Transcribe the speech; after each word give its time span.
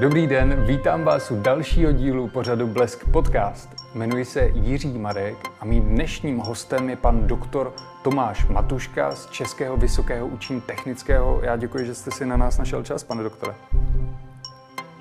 Dobrý 0.00 0.26
den, 0.26 0.64
vítám 0.66 1.04
vás 1.04 1.30
u 1.30 1.40
dalšího 1.40 1.92
dílu 1.92 2.28
pořadu 2.28 2.66
Blesk 2.66 3.08
Podcast. 3.10 3.68
Jmenuji 3.94 4.24
se 4.24 4.50
Jiří 4.54 4.98
Marek 4.98 5.36
a 5.60 5.64
mým 5.64 5.82
dnešním 5.82 6.38
hostem 6.38 6.90
je 6.90 6.96
pan 6.96 7.26
doktor 7.26 7.72
Tomáš 8.02 8.46
Matuška 8.46 9.14
z 9.14 9.26
Českého 9.30 9.76
vysokého 9.76 10.26
učení 10.26 10.60
technického. 10.60 11.40
Já 11.42 11.56
děkuji, 11.56 11.86
že 11.86 11.94
jste 11.94 12.10
si 12.10 12.26
na 12.26 12.36
nás 12.36 12.58
našel 12.58 12.82
čas, 12.82 13.04
pane 13.04 13.22
doktore. 13.22 13.54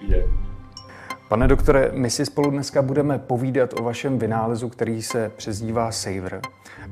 Je. 0.07 0.27
Pane 1.29 1.47
doktore, 1.47 1.91
my 1.93 2.09
si 2.09 2.25
spolu 2.25 2.51
dneska 2.51 2.81
budeme 2.81 3.19
povídat 3.19 3.79
o 3.79 3.83
vašem 3.83 4.19
vynálezu, 4.19 4.69
který 4.69 5.01
se 5.01 5.31
přezdívá 5.35 5.91
Saver. 5.91 6.41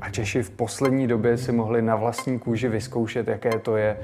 A 0.02 0.10
Češi 0.10 0.44
v 0.44 0.50
poslední 0.50 1.08
době 1.08 1.38
si 1.38 1.52
mohli 1.52 1.82
na 1.82 1.96
vlastní 1.96 2.40
kůži 2.40 2.68
vyzkoušet, 2.68 3.28
jaké 3.28 3.60
to 3.60 3.78
je 3.78 3.98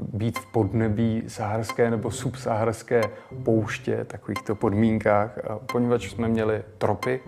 být 0.00 0.38
v 0.38 0.46
podnebí 0.46 1.24
saharské 1.28 1.90
nebo 1.90 2.10
subsaharské 2.10 3.02
pouště, 3.44 4.04
takovýchto 4.04 4.54
podmínkách, 4.54 5.38
poněvadž 5.72 6.10
jsme 6.10 6.28
měli 6.28 6.62
tropy, 6.78 7.20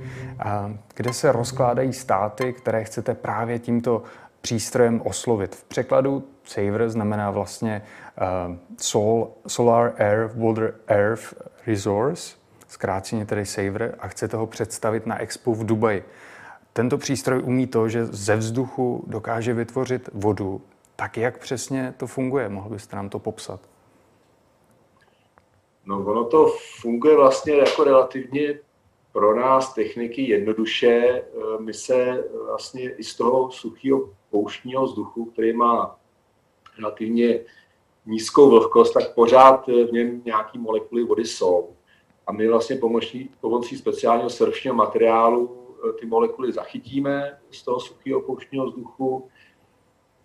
kde 0.95 1.13
se 1.13 1.33
rozkládají 1.33 1.93
státy, 1.93 2.53
které 2.53 2.85
chcete 2.85 3.15
právě 3.15 3.59
tímto 3.59 4.03
přístrojem 4.41 5.03
oslovit. 5.05 5.55
V 5.55 5.65
překladu 5.65 6.25
SAVER 6.45 6.89
znamená 6.89 7.31
vlastně 7.31 7.83
Sol, 8.79 9.31
Solar 9.47 9.93
Air 9.99 10.31
Water 10.35 10.75
Earth 10.87 11.35
Resource, 11.67 12.37
zkráceně 12.69 13.27
tedy 13.27 13.47
SAVER, 13.47 13.95
a 13.99 14.09
chcete 14.09 14.37
ho 14.37 14.47
představit 14.47 15.07
na 15.07 15.19
Expo 15.21 15.55
v 15.55 15.67
Dubaji. 15.67 16.05
Tento 16.73 16.99
přístroj 16.99 17.43
umí 17.45 17.67
to, 17.67 17.89
že 17.89 18.07
ze 18.07 18.37
vzduchu 18.37 19.05
dokáže 19.07 19.55
vytvořit 19.55 20.11
vodu, 20.13 20.61
tak 20.97 21.17
jak 21.17 21.39
přesně 21.39 21.95
to 21.97 22.07
funguje? 22.07 22.49
Mohl 22.49 22.69
byste 22.69 22.97
nám 22.97 23.09
to 23.09 23.19
popsat? 23.19 23.61
No 25.87 26.05
ono 26.05 26.25
to 26.25 26.57
funguje 26.81 27.17
vlastně 27.17 27.55
jako 27.55 27.85
relativně 27.85 28.59
pro 29.13 29.37
nás 29.37 29.75
techniky 29.75 30.23
jednoduše. 30.23 30.87
Eh, 30.87 31.23
my 31.59 31.75
se 31.75 32.25
vlastně 32.47 32.91
i 32.91 33.05
z 33.05 33.15
toho 33.17 33.51
suchého 33.51 34.11
pouštního 34.31 34.85
vzduchu, 34.85 35.25
který 35.25 35.53
má 35.53 35.99
relativně 36.79 37.41
nízkou 38.07 38.51
vlhkost, 38.51 38.95
tak 38.95 39.15
pořád 39.15 39.67
v 39.67 39.93
něm 39.93 40.23
nějaké 40.25 40.59
molekuly 40.59 41.05
vody 41.05 41.25
jsou. 41.25 41.71
A 42.27 42.33
my 42.33 42.49
vlastně 42.49 42.77
pomocí, 42.77 43.31
pomocí 43.41 43.79
speciálního 43.79 44.31
surfního 44.31 44.75
materiálu 44.77 45.67
eh, 45.89 45.93
ty 45.93 46.07
molekuly 46.07 46.53
zachytíme 46.53 47.39
z 47.51 47.63
toho 47.63 47.81
suchého 47.81 48.21
pouštního 48.21 48.67
vzduchu, 48.67 49.29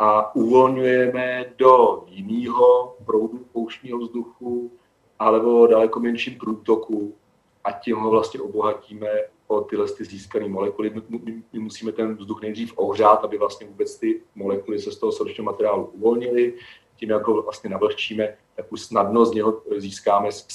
a 0.01 0.35
uvolňujeme 0.35 1.45
do 1.57 2.03
jiného 2.07 2.95
proudu 3.05 3.45
pouštního 3.51 3.99
vzduchu 3.99 4.71
alebo 5.19 5.67
daleko 5.67 5.99
menším 5.99 6.37
průtoku 6.37 7.15
a 7.63 7.71
tím 7.71 7.97
ho 7.97 8.09
vlastně 8.09 8.41
obohatíme 8.41 9.07
o 9.47 9.61
tyhle 9.61 9.87
ty 9.87 10.05
získané 10.05 10.47
molekuly. 10.47 10.91
My, 11.13 11.59
musíme 11.59 11.91
ten 11.91 12.15
vzduch 12.15 12.41
nejdřív 12.41 12.73
ohřát, 12.75 13.23
aby 13.23 13.37
vlastně 13.37 13.67
vůbec 13.67 13.97
ty 13.97 14.21
molekuly 14.35 14.79
se 14.79 14.91
z 14.91 14.97
toho 14.97 15.11
srdečního 15.11 15.45
materiálu 15.45 15.85
uvolnily. 15.85 16.53
Tím, 16.95 17.09
jak 17.09 17.27
ho 17.27 17.41
vlastně 17.41 17.69
navlhčíme, 17.69 18.37
tak 18.55 18.71
už 18.71 18.81
snadno 18.81 19.25
z 19.25 19.33
něho 19.33 19.61
získáme 19.77 20.31
s 20.31 20.47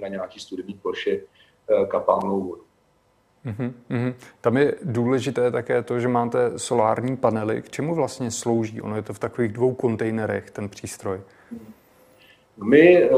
na 0.00 0.08
nějaký 0.08 0.40
studený 0.40 0.74
ploše 0.74 1.10
eh, 1.10 1.86
kapalnou 1.86 2.40
vodu. 2.40 2.69
Mm-hmm. 3.46 4.14
Tam 4.40 4.56
je 4.56 4.74
důležité 4.82 5.50
také 5.50 5.82
to, 5.82 6.00
že 6.00 6.08
máte 6.08 6.58
solární 6.58 7.16
panely. 7.16 7.62
K 7.62 7.70
čemu 7.70 7.94
vlastně 7.94 8.30
slouží? 8.30 8.80
Ono 8.80 8.96
je 8.96 9.02
to 9.02 9.14
v 9.14 9.18
takových 9.18 9.52
dvou 9.52 9.74
kontejnerech, 9.74 10.50
ten 10.50 10.68
přístroj. 10.68 11.20
My 12.64 13.04
eh, 13.04 13.10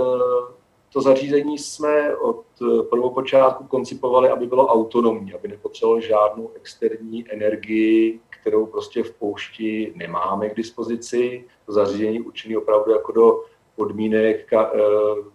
to 0.93 1.01
zařízení 1.01 1.59
jsme 1.59 2.17
od 2.17 2.45
eh, 2.63 2.83
prvopočátku 2.83 3.65
koncipovali, 3.65 4.29
aby 4.29 4.47
bylo 4.47 4.67
autonomní, 4.67 5.33
aby 5.35 5.49
nepotřebovalo 5.49 6.01
žádnou 6.01 6.51
externí 6.55 7.33
energii, 7.33 8.21
kterou 8.41 8.67
prostě 8.67 9.03
v 9.03 9.11
poušti 9.11 9.93
nemáme 9.97 10.49
k 10.49 10.57
dispozici. 10.57 11.45
To 11.67 11.73
zařízení 11.73 12.21
určené 12.21 12.59
opravdu 12.59 12.93
jako 12.93 13.13
do 13.13 13.41
podmínek, 13.77 14.53
eh, 14.53 14.67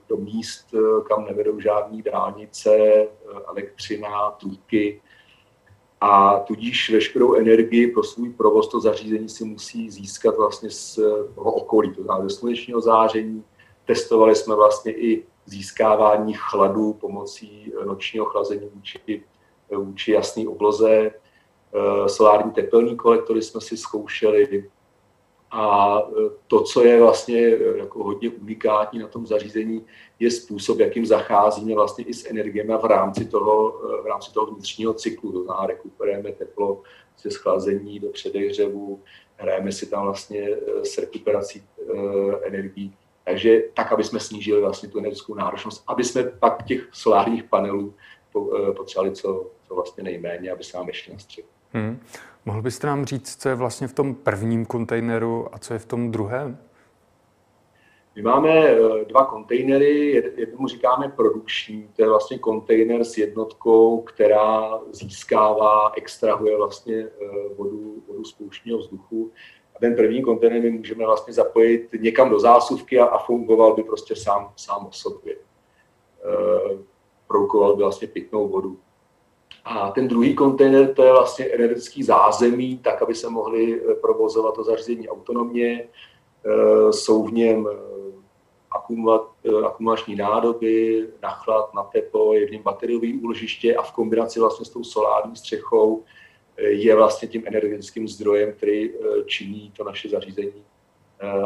do 0.09 0.17
míst, 0.17 0.67
eh, 0.73 1.01
kam 1.07 1.25
nevedou 1.25 1.59
žádné 1.59 2.01
dálnice, 2.01 2.69
eh, 2.71 3.07
elektřina, 3.47 4.31
trubky. 4.31 5.01
A 6.01 6.39
tudíž 6.39 6.89
veškerou 6.89 7.33
energii 7.33 7.91
pro 7.91 8.03
svůj 8.03 8.29
provoz 8.29 8.67
to 8.67 8.79
zařízení 8.79 9.29
si 9.29 9.45
musí 9.45 9.89
získat 9.89 10.37
vlastně 10.37 10.69
z 10.69 10.95
toho 11.35 11.51
okolí, 11.51 11.95
to 11.95 12.03
znamená 12.03 12.29
ze 12.29 12.35
slunečního 12.35 12.81
záření. 12.81 13.43
Testovali 13.85 14.35
jsme 14.35 14.55
vlastně 14.55 14.91
i 14.91 15.25
získávání 15.45 16.33
chladu 16.37 16.93
pomocí 16.93 17.73
nočního 17.85 18.25
chlazení 18.25 18.69
vůči, 18.73 19.23
vůči 19.75 20.11
jasné 20.11 20.47
obloze. 20.47 21.11
Solární 22.07 22.51
tepelní 22.51 22.95
kolektory 22.97 23.41
jsme 23.41 23.61
si 23.61 23.77
zkoušeli, 23.77 24.69
a 25.51 25.99
e, 25.99 26.29
to, 26.47 26.63
co 26.63 26.83
je 26.83 27.01
vlastně 27.01 27.39
e, 27.39 27.77
jako 27.77 28.03
hodně 28.03 28.29
unikátní 28.29 28.99
na 28.99 29.07
tom 29.07 29.27
zařízení, 29.27 29.85
je 30.19 30.31
způsob, 30.31 30.79
jakým 30.79 31.05
zacházíme 31.05 31.73
vlastně 31.73 32.05
i 32.05 32.13
s 32.13 32.29
energiemi 32.29 32.73
v 32.81 32.85
rámci 32.85 33.25
toho, 33.25 33.81
e, 33.99 34.01
v 34.01 34.05
rámci 34.05 34.33
toho 34.33 34.45
vnitřního 34.45 34.93
cyklu. 34.93 35.31
To 35.31 35.43
znamená, 35.43 35.67
rekuperujeme 35.67 36.31
teplo 36.31 36.81
ze 37.21 37.31
schlazení 37.31 37.99
do 37.99 38.09
předehřevu, 38.09 39.01
hrajeme 39.35 39.71
si 39.71 39.85
tam 39.85 40.03
vlastně 40.03 40.49
s 40.83 40.97
rekuperací 40.97 41.63
energií. 42.43 42.93
Takže 43.25 43.63
tak, 43.73 43.91
aby 43.91 44.03
jsme 44.03 44.19
snížili 44.19 44.61
vlastně 44.61 44.89
tu 44.89 44.97
energetickou 44.97 45.35
náročnost, 45.35 45.83
aby 45.87 46.03
jsme 46.03 46.23
pak 46.23 46.65
těch 46.65 46.89
solárních 46.91 47.43
panelů 47.43 47.93
potřebovali 48.77 49.15
co, 49.15 49.51
co 49.67 49.75
vlastně 49.75 50.03
nejméně, 50.03 50.51
aby 50.51 50.63
se 50.63 50.77
nám 50.77 50.87
ještě 50.87 51.13
na 51.13 51.19
střechu. 51.19 51.56
Hmm. 51.77 51.99
Mohl 52.45 52.61
byste 52.61 52.87
nám 52.87 53.05
říct, 53.05 53.41
co 53.41 53.49
je 53.49 53.55
vlastně 53.55 53.87
v 53.87 53.93
tom 53.93 54.15
prvním 54.15 54.65
kontejneru 54.65 55.55
a 55.55 55.59
co 55.59 55.73
je 55.73 55.79
v 55.79 55.85
tom 55.85 56.11
druhém? 56.11 56.57
My 58.15 58.21
máme 58.21 58.49
eh, 58.49 59.05
dva 59.05 59.25
kontejnery, 59.25 60.23
jednomu 60.37 60.67
říkáme 60.67 61.09
produkční, 61.09 61.89
to 61.95 62.01
je 62.01 62.09
vlastně 62.09 62.37
kontejner 62.37 63.03
s 63.03 63.17
jednotkou, 63.17 64.01
která 64.01 64.79
získává, 64.91 65.91
extrahuje 65.95 66.57
vlastně 66.57 66.95
eh, 66.95 67.53
vodu, 67.57 68.03
vodu 68.07 68.23
z 68.23 68.33
pouštního 68.33 68.79
vzduchu. 68.79 69.31
A 69.75 69.79
ten 69.79 69.95
první 69.95 70.21
kontejner 70.21 70.61
my 70.61 70.69
můžeme 70.69 71.05
vlastně 71.05 71.33
zapojit 71.33 71.89
někam 71.99 72.29
do 72.29 72.39
zásuvky 72.39 72.99
a, 72.99 73.05
a 73.05 73.17
fungoval 73.17 73.75
by 73.75 73.83
prostě 73.83 74.15
sám, 74.15 74.53
sám 74.55 74.85
o 74.85 74.91
sobě. 74.91 75.33
E, 75.33 75.37
produkoval 77.27 77.75
by 77.75 77.83
vlastně 77.83 78.07
pitnou 78.07 78.47
vodu. 78.47 78.79
A 79.69 79.91
ten 79.91 80.07
druhý 80.07 80.35
kontejner, 80.35 80.93
to 80.93 81.03
je 81.03 81.11
vlastně 81.11 81.45
energetický 81.45 82.03
zázemí, 82.03 82.77
tak, 82.77 83.01
aby 83.01 83.15
se 83.15 83.29
mohli 83.29 83.81
eh, 83.81 83.95
provozovat 83.95 84.55
to 84.55 84.63
zařízení 84.63 85.09
autonomně. 85.09 85.87
Eh, 86.45 86.93
jsou 86.93 87.23
v 87.23 87.33
něm 87.33 87.69
eh, 87.71 87.77
akumulační 89.63 90.15
nádoby, 90.15 91.07
na 91.23 91.29
chlad, 91.29 91.73
na 91.73 91.83
teplo, 91.83 92.33
je 92.33 92.47
v 92.47 92.51
něm 92.51 92.61
bateriové 92.61 93.07
úložiště 93.21 93.75
a 93.75 93.81
v 93.81 93.91
kombinaci 93.91 94.39
vlastně 94.39 94.65
s 94.65 94.69
tou 94.69 94.83
solární 94.83 95.35
střechou 95.35 96.03
je 96.57 96.95
vlastně 96.95 97.27
tím 97.27 97.43
energetickým 97.45 98.07
zdrojem, 98.07 98.53
který 98.53 98.93
činí 99.25 99.71
to 99.77 99.83
naše 99.83 100.09
zařízení 100.09 100.63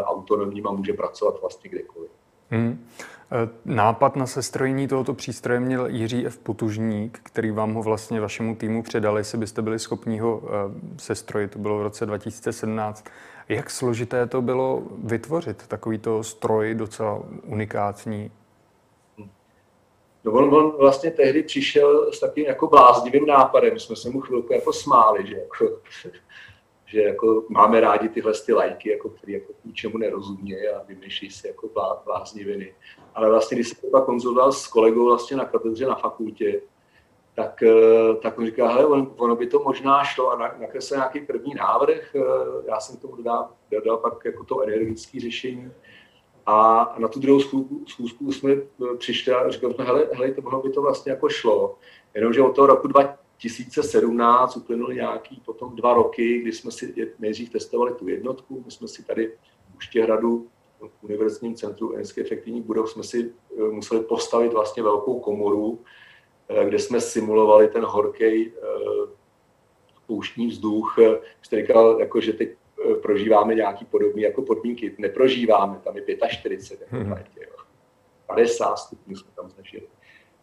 autonomním 0.04 0.68
a 0.68 0.72
může 0.72 0.94
pracovat 0.94 1.42
vlastně 1.42 1.70
kdekoliv. 1.70 2.12
Hmm. 2.52 2.88
Eh, 3.34 3.50
nápad 3.66 4.16
na 4.16 4.28
sestrojení 4.28 4.88
tohoto 4.88 5.14
přístroje 5.14 5.60
měl 5.60 5.88
Jiří 5.88 6.26
F. 6.26 6.38
Potužník, 6.38 7.20
který 7.24 7.52
vám 7.52 7.74
ho 7.74 7.84
vlastně 7.84 8.22
vašemu 8.22 8.56
týmu 8.56 8.84
předal, 8.84 9.18
jestli 9.18 9.38
byste 9.38 9.62
byli 9.62 9.80
schopni 9.80 10.20
ho 10.20 10.42
eh, 10.46 10.50
sestrojit. 10.98 11.52
To 11.52 11.60
bylo 11.60 11.80
v 11.80 11.82
roce 11.82 12.06
2017. 12.06 13.06
Jak 13.50 13.70
složité 13.70 14.28
to 14.28 14.42
bylo 14.42 14.84
vytvořit 15.04 15.68
takovýto 15.68 16.24
stroj 16.24 16.76
docela 16.76 17.22
unikátní? 17.46 18.32
No 20.24 20.32
on, 20.32 20.56
on 20.56 20.74
vlastně 20.80 21.12
tehdy 21.12 21.44
přišel 21.44 22.12
s 22.14 22.20
takým 22.20 22.46
jako 22.46 22.68
bláznivým 22.68 23.26
nápadem. 23.26 23.74
My 23.74 23.80
jsme 23.80 23.96
se 23.96 24.10
mu 24.10 24.22
chvilku 24.22 24.54
jako 24.54 24.74
smáli, 24.74 25.28
že 25.28 25.36
jako 25.36 25.80
že 26.92 27.02
jako 27.02 27.44
máme 27.50 27.82
rádi 27.82 28.10
tyhle 28.10 28.34
ty 28.46 28.54
lajky, 28.54 28.90
jako, 28.90 29.10
které 29.10 29.34
jako 29.34 29.54
ničemu 29.66 29.98
nerozumí 29.98 30.56
a 30.68 30.84
vymýšlí 30.88 31.32
si 31.32 31.48
jako 31.48 31.70
blázniviny. 32.06 32.76
Ale 33.16 33.30
vlastně, 33.30 33.56
když 33.56 33.68
jsem 33.68 33.92
to 33.92 34.02
konzultoval 34.02 34.52
s 34.52 34.68
kolegou 34.68 35.06
vlastně 35.06 35.38
na 35.38 35.46
katedře 35.46 35.86
na 35.86 35.96
fakultě, 35.96 36.62
tak, 37.36 37.64
eh, 37.64 38.16
tak 38.22 38.40
on 38.40 38.46
říká, 38.46 38.68
hele, 38.68 38.86
on, 38.86 39.14
ono 39.18 39.36
by 39.36 39.48
to 39.48 39.60
možná 39.60 40.04
šlo 40.04 40.32
a 40.32 40.38
nakreslil 40.38 41.00
nějaký 41.00 41.20
první 41.20 41.54
návrh, 41.54 42.16
eh, 42.16 42.22
já 42.68 42.80
jsem 42.80 42.98
tomu 42.98 43.16
dodal, 43.16 43.50
dodal 43.72 43.98
pak 43.98 44.26
jako 44.26 44.44
to 44.44 44.62
energetické 44.62 45.20
řešení 45.20 45.72
a 46.46 46.96
na 46.98 47.08
tu 47.08 47.20
druhou 47.20 47.40
schůzku 47.88 48.32
jsme 48.32 48.52
eh, 48.52 48.98
přišli 48.98 49.34
a 49.34 49.50
říkali 49.50 49.74
jsme, 49.74 49.86
hele, 49.86 50.08
hele, 50.14 50.32
to 50.32 50.42
ono 50.42 50.62
by 50.62 50.70
to 50.70 50.82
vlastně 50.82 51.12
jako 51.12 51.30
šlo, 51.30 51.78
jenomže 52.14 52.42
od 52.42 52.56
toho 52.56 52.68
roku 52.68 52.88
2017 53.42 54.58
uplynuly 54.58 54.96
nějaký 54.96 55.42
potom 55.46 55.76
dva 55.76 55.94
roky, 55.94 56.40
kdy 56.40 56.54
jsme 56.54 56.72
si 56.72 57.14
nejdřív 57.20 57.50
testovali 57.50 57.94
tu 57.94 58.08
jednotku, 58.08 58.64
my 58.66 58.72
jsme 58.72 58.88
si 58.88 59.04
tady 59.04 59.28
v 59.28 59.76
Uštěhradu 59.76 60.48
univerzitním 61.02 61.56
centru 61.56 61.90
energeticky 61.90 62.22
efektivních 62.22 62.64
budov 62.64 62.92
jsme 62.92 63.04
si 63.04 63.34
museli 63.72 64.04
postavit 64.04 64.54
vlastně 64.54 64.84
velkou 64.84 65.20
komoru, 65.20 65.80
kde 66.66 66.80
jsme 66.80 67.02
simulovali 67.02 67.68
ten 67.68 67.84
horký 67.84 68.52
pouštní 70.08 70.48
vzduch. 70.48 70.96
Jste 71.42 71.56
říkal, 71.56 72.00
jako, 72.00 72.22
že 72.22 72.34
teď 72.34 72.50
prožíváme 73.02 73.56
nějaký 73.56 73.86
podobný 73.86 74.22
jako 74.22 74.42
podmínky. 74.42 74.96
Neprožíváme, 74.98 75.80
tam 75.84 75.98
je 75.98 76.18
45, 76.28 76.90
jako 76.92 76.96
hmm. 76.96 77.16
50 78.28 78.76
stupňů 78.76 79.16
jsme 79.16 79.32
tam 79.36 79.50
zažili 79.50 79.88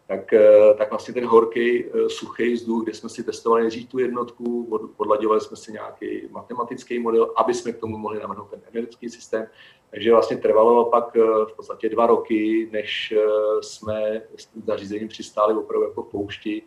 tak, 0.09 0.33
eh, 0.33 0.73
tak 0.77 0.89
vlastně 0.89 1.13
ten 1.13 1.25
horký, 1.25 1.85
eh, 1.85 2.09
suchý 2.09 2.53
vzduch, 2.53 2.83
kde 2.83 2.93
jsme 2.93 3.09
si 3.09 3.23
testovali 3.23 3.61
nejdřív 3.61 3.89
tu 3.89 3.99
jednotku, 3.99 4.79
podlaďovali 4.97 5.41
jsme 5.41 5.57
si 5.57 5.71
nějaký 5.71 6.27
matematický 6.31 6.99
model, 6.99 7.33
aby 7.37 7.53
jsme 7.53 7.71
k 7.71 7.77
tomu 7.77 7.97
mohli 7.97 8.19
navrhnout 8.19 8.49
ten 8.49 8.61
energetický 8.71 9.09
systém. 9.09 9.47
Takže 9.91 10.11
vlastně 10.11 10.37
trvalo 10.37 10.85
pak 10.85 11.15
eh, 11.15 11.21
v 11.21 11.53
podstatě 11.55 11.89
dva 11.89 12.07
roky, 12.07 12.69
než 12.71 13.13
jsme 13.61 14.21
s 14.35 14.45
tím 14.45 14.61
zařízením 14.65 15.07
přistáli 15.07 15.53
opravdu 15.53 15.87
jako 15.87 16.03
v 16.03 16.11
poušti. 16.11 16.61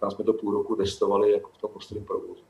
Tam 0.00 0.10
jsme 0.10 0.24
to 0.24 0.32
půl 0.32 0.52
roku 0.52 0.76
testovali 0.76 1.32
jako 1.32 1.50
v 1.58 1.58
tom 1.58 1.70
posledním 1.72 2.06
provozu. 2.06 2.42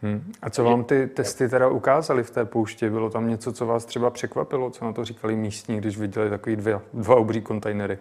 Hmm. 0.00 0.32
A 0.42 0.50
co 0.50 0.64
vám 0.64 0.84
ty 0.84 1.06
testy 1.06 1.48
teda 1.48 1.68
ukázaly 1.68 2.22
v 2.22 2.30
té 2.30 2.44
poušti? 2.44 2.90
Bylo 2.90 3.10
tam 3.10 3.28
něco, 3.28 3.52
co 3.52 3.66
vás 3.66 3.84
třeba 3.84 4.10
překvapilo? 4.10 4.70
Co 4.70 4.84
na 4.84 4.92
to 4.92 5.04
říkali 5.04 5.36
místní, 5.36 5.76
když 5.76 5.98
viděli 5.98 6.30
takový 6.30 6.56
dvě, 6.56 6.80
dva 6.92 7.14
obří 7.14 7.40
kontejnery? 7.40 7.98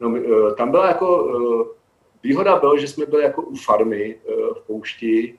No, 0.00 0.16
eh, 0.16 0.54
tam 0.54 0.70
byla 0.70 0.88
jako, 0.88 1.28
eh, 1.30 1.74
výhoda 2.22 2.56
byla, 2.56 2.78
že 2.78 2.88
jsme 2.88 3.06
byli 3.06 3.22
jako 3.22 3.42
u 3.42 3.56
farmy 3.56 4.20
eh, 4.28 4.32
v 4.54 4.62
poušti 4.66 5.38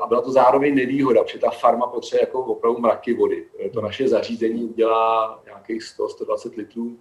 a 0.00 0.06
byla 0.06 0.20
to 0.20 0.30
zároveň 0.30 0.74
nevýhoda, 0.74 1.22
protože 1.24 1.38
ta 1.38 1.50
farma 1.50 1.86
potřebuje 1.86 2.22
jako 2.22 2.44
opravdu 2.44 2.80
mraky 2.80 3.14
vody. 3.14 3.46
To 3.72 3.80
naše 3.80 4.08
zařízení 4.08 4.64
udělá 4.64 5.40
nějakých 5.44 5.82
100-120 5.82 6.56
litrů 6.56 6.98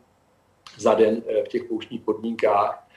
za 0.77 0.93
den 0.93 1.23
v 1.45 1.47
těch 1.47 1.63
pouštních 1.63 2.01
podmínkách. 2.01 2.87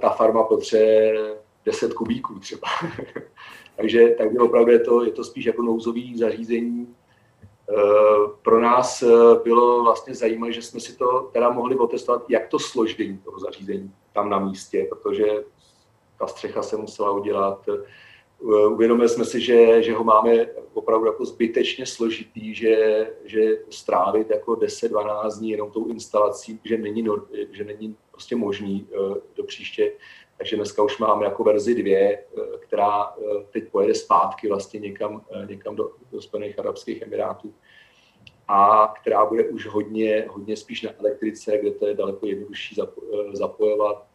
Ta 0.00 0.10
farma 0.10 0.44
potřebuje 0.44 1.36
10 1.64 1.94
kubíků 1.94 2.38
třeba. 2.38 2.68
takže, 3.76 4.08
takže 4.08 4.38
opravdu 4.38 4.72
je 4.72 4.80
to, 4.80 5.04
je 5.04 5.12
to 5.12 5.24
spíš 5.24 5.44
jako 5.44 5.62
nouzový 5.62 6.18
zařízení, 6.18 6.94
pro 8.42 8.60
nás 8.60 9.02
eh, 9.02 9.06
bylo 9.44 9.82
vlastně 9.84 10.14
zajímavé, 10.14 10.52
že 10.52 10.62
jsme 10.62 10.80
si 10.80 10.96
to 10.96 11.30
teda 11.32 11.50
mohli 11.50 11.76
otestovat, 11.76 12.24
jak 12.28 12.48
to 12.48 12.58
složení 12.58 13.18
toho 13.18 13.38
zařízení 13.38 13.92
tam 14.12 14.30
na 14.30 14.38
místě, 14.38 14.86
protože 14.88 15.24
ta 16.18 16.26
střecha 16.26 16.62
se 16.62 16.76
musela 16.76 17.10
udělat. 17.10 17.68
Eh, 17.68 18.66
uvědomili 18.66 19.08
jsme 19.08 19.24
si, 19.24 19.40
že, 19.40 19.82
že 19.82 19.94
ho 19.94 20.04
máme 20.04 20.46
opravdu 20.74 21.06
jako 21.06 21.24
zbytečně 21.24 21.86
složitý, 21.86 22.54
že, 22.54 23.06
že 23.24 23.40
strávit 23.70 24.30
jako 24.30 24.52
10-12 24.52 25.38
dní 25.38 25.50
jenom 25.50 25.70
tou 25.70 25.86
instalací, 25.86 26.60
že 26.64 26.78
není, 26.78 27.06
že 27.50 27.64
není 27.64 27.96
prostě 28.10 28.36
možný 28.36 28.88
do 29.36 29.44
příště. 29.44 29.92
Takže 30.38 30.56
dneska 30.56 30.82
už 30.82 30.98
máme 30.98 31.24
jako 31.24 31.44
verzi 31.44 31.74
2, 31.74 32.16
která 32.60 33.14
teď 33.50 33.70
pojede 33.70 33.94
zpátky 33.94 34.48
vlastně 34.48 34.80
někam, 34.80 35.24
někam 35.48 35.76
do, 35.76 35.90
do 36.12 36.22
Spojených 36.22 36.58
Arabských 36.58 37.02
Emirátů 37.02 37.54
a 38.48 38.94
která 39.00 39.26
bude 39.26 39.48
už 39.48 39.66
hodně, 39.66 40.26
hodně 40.28 40.56
spíš 40.56 40.82
na 40.82 40.90
elektrice, 40.98 41.58
kde 41.58 41.70
to 41.70 41.86
je 41.86 41.94
daleko 41.94 42.26
jednodušší 42.26 42.76
zapojovat. 43.32 44.06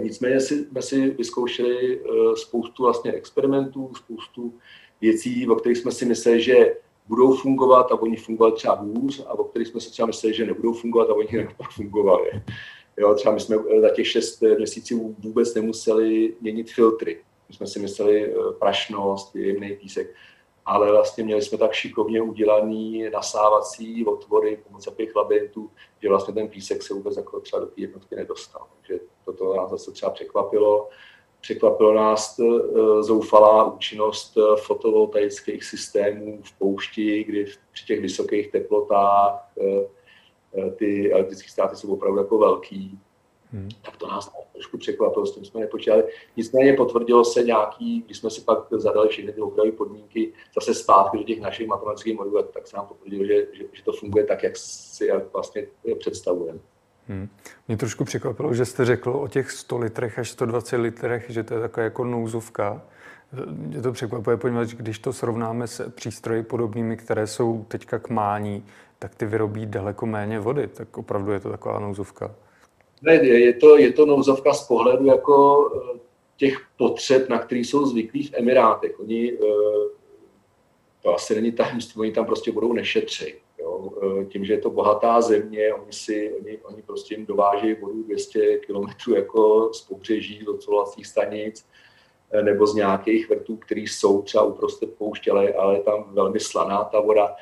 Nicméně 0.00 0.40
jsme 0.40 0.82
si 0.82 1.10
vyzkoušeli 1.10 2.02
spoustu 2.34 2.82
vlastně 2.82 3.12
experimentů, 3.12 3.92
spoustu 3.94 4.54
věcí, 5.00 5.48
o 5.48 5.54
kterých 5.54 5.78
jsme 5.78 5.92
si 5.92 6.04
mysleli, 6.04 6.42
že 6.42 6.76
budou 7.08 7.36
fungovat 7.36 7.92
a 7.92 8.00
oni 8.00 8.16
fungovali 8.16 8.54
třeba 8.54 8.74
hůř 8.74 9.24
a 9.26 9.32
o 9.32 9.44
kterých 9.44 9.68
jsme 9.68 9.80
si 9.80 9.90
třeba 9.90 10.06
mysleli, 10.06 10.34
že 10.34 10.46
nebudou 10.46 10.72
fungovat 10.72 11.10
a 11.10 11.14
oni 11.14 11.28
naopak 11.44 11.70
fungovali. 11.70 12.30
Jo, 12.96 13.14
třeba 13.14 13.34
my 13.34 13.40
jsme 13.40 13.56
za 13.80 13.88
těch 13.88 14.08
šest 14.08 14.42
měsíců 14.42 15.16
vůbec 15.18 15.54
nemuseli 15.54 16.34
měnit 16.40 16.72
filtry. 16.72 17.20
My 17.48 17.54
jsme 17.54 17.66
si 17.66 17.78
mysleli 17.78 18.24
e, 18.24 18.34
prašnost, 18.58 19.36
jemný 19.36 19.76
písek 19.76 20.14
ale 20.66 20.90
vlastně 20.90 21.24
měli 21.24 21.42
jsme 21.42 21.58
tak 21.58 21.72
šikovně 21.72 22.22
udělaný 22.22 23.10
nasávací 23.12 24.06
otvory 24.06 24.60
pomocí 24.66 24.90
těch 24.96 25.16
labirintů, 25.16 25.70
že 26.02 26.08
vlastně 26.08 26.34
ten 26.34 26.48
písek 26.48 26.82
se 26.82 26.94
vůbec 26.94 27.16
jako 27.16 27.40
třeba 27.40 27.60
do 27.60 27.66
té 27.66 27.80
jednotky 27.80 28.16
nedostal. 28.16 28.66
Takže 28.76 29.04
toto 29.24 29.56
nás 29.56 29.70
zase 29.70 29.92
třeba 29.92 30.12
překvapilo. 30.12 30.88
Překvapilo 31.40 31.94
nás 31.94 32.40
zoufalá 33.00 33.64
účinnost 33.64 34.38
fotovoltaických 34.56 35.64
systémů 35.64 36.40
v 36.42 36.58
poušti, 36.58 37.24
kdy 37.24 37.46
při 37.72 37.86
těch 37.86 38.00
vysokých 38.00 38.50
teplotách 38.50 39.52
ty 40.76 41.12
elektrické 41.12 41.50
státy 41.50 41.76
jsou 41.76 41.92
opravdu 41.92 42.18
jako 42.18 42.38
velký 42.38 42.98
Hmm. 43.52 43.68
Tak 43.82 43.96
to 43.96 44.06
nás 44.06 44.32
trošku 44.52 44.78
překvapilo, 44.78 45.26
s 45.26 45.34
tím 45.34 45.44
jsme 45.44 45.60
nepočítali. 45.60 46.04
Nicméně 46.36 46.72
potvrdilo 46.72 47.24
se 47.24 47.42
nějaký, 47.42 48.02
když 48.02 48.18
jsme 48.18 48.30
si 48.30 48.40
pak 48.40 48.58
zadali 48.70 49.08
všechny 49.08 49.32
ty 49.32 49.40
opravy 49.40 49.72
podmínky 49.72 50.32
zase 50.54 50.74
zpátky 50.74 51.18
do 51.18 51.24
těch 51.24 51.40
našich 51.40 51.66
matematických 51.66 52.16
modulů, 52.16 52.42
tak 52.42 52.66
se 52.66 52.76
nám 52.76 52.86
potvrdilo, 52.86 53.24
že, 53.24 53.34
že, 53.52 53.64
že 53.72 53.84
to 53.84 53.92
funguje 53.92 54.24
tak, 54.24 54.42
jak 54.42 54.56
si 54.56 55.06
jak 55.06 55.32
vlastně 55.32 55.66
představujeme. 55.98 56.58
Hmm. 57.08 57.28
Mě 57.68 57.76
trošku 57.76 58.04
překvapilo, 58.04 58.54
že 58.54 58.64
jste 58.64 58.84
řekl 58.84 59.10
o 59.10 59.28
těch 59.28 59.50
100 59.50 59.78
litrech 59.78 60.18
až 60.18 60.30
120 60.30 60.76
litrech, 60.76 61.26
že 61.28 61.42
to 61.42 61.54
je 61.54 61.60
taková 61.60 61.84
jako 61.84 62.04
nouzovka. 62.04 62.82
Mě 63.46 63.82
to 63.82 63.92
překvapuje, 63.92 64.36
poněvadž 64.36 64.74
když 64.74 64.98
to 64.98 65.12
srovnáme 65.12 65.66
s 65.66 65.90
přístroji 65.90 66.42
podobnými, 66.42 66.96
které 66.96 67.26
jsou 67.26 67.64
teďka 67.68 67.98
k 67.98 68.08
mání, 68.08 68.64
tak 69.02 69.14
ty 69.14 69.26
vyrobí 69.26 69.66
daleko 69.66 70.06
méně 70.06 70.40
vody. 70.40 70.68
Tak 70.68 70.98
opravdu 70.98 71.32
je 71.32 71.40
to 71.40 71.50
taková 71.50 71.78
nouzovka. 71.78 72.34
Ne, 73.02 73.14
je 73.14 73.52
to, 73.52 73.78
je 73.78 73.92
to 73.92 74.06
nouzovka 74.06 74.52
z 74.52 74.66
pohledu 74.66 75.06
jako 75.06 75.70
eh, 75.76 75.98
těch 76.36 76.60
potřeb, 76.76 77.28
na 77.28 77.38
které 77.38 77.60
jsou 77.60 77.86
zvyklí 77.86 78.22
v 78.26 78.34
Emirátech. 78.34 79.00
Oni, 79.00 79.32
eh, 79.32 79.38
to 81.02 81.14
asi 81.14 81.34
není 81.34 81.52
tajemství, 81.52 82.00
oni 82.00 82.12
tam 82.12 82.26
prostě 82.26 82.52
budou 82.52 82.72
nešetřit. 82.72 83.38
Jo. 83.58 83.90
Eh, 84.02 84.24
tím, 84.24 84.44
že 84.44 84.52
je 84.52 84.58
to 84.58 84.70
bohatá 84.70 85.20
země, 85.20 85.74
oni, 85.74 85.92
si, 85.92 86.34
oni, 86.40 86.58
oni 86.58 86.82
prostě 86.82 87.14
jim 87.14 87.26
dovážejí 87.26 87.74
vodu 87.74 88.02
200 88.02 88.58
km 88.58 89.14
jako 89.14 89.70
z 89.72 89.80
pobřeží 89.80 90.44
do 90.44 90.58
vlastních 90.68 91.06
stanic, 91.06 91.66
nebo 92.42 92.66
z 92.66 92.74
nějakých 92.74 93.28
vrtů, 93.28 93.56
které 93.56 93.80
jsou 93.80 94.22
třeba 94.22 94.44
uprostřed 94.44 94.94
pouště, 94.94 95.30
ale, 95.30 95.52
ale 95.52 95.74
je 95.76 95.82
tam 95.82 96.04
velmi 96.12 96.40
slaná 96.40 96.84
ta 96.84 97.00
voda 97.00 97.36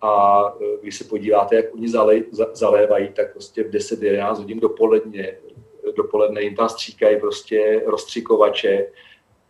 a 0.00 0.44
e, 0.60 0.76
když 0.82 0.96
se 0.96 1.04
podíváte, 1.04 1.56
jak 1.56 1.74
oni 1.74 1.88
zalej, 1.88 2.24
zalévají, 2.52 3.08
tak 3.08 3.32
prostě 3.32 3.64
v 3.64 3.70
10-11 3.70 4.36
hodin 4.36 4.60
dopoledne, 4.60 5.36
dopoledne 5.96 6.42
jim 6.42 6.56
tam 6.56 6.68
stříkají 6.68 7.20
prostě 7.20 7.82
rozstřikovače 7.86 8.86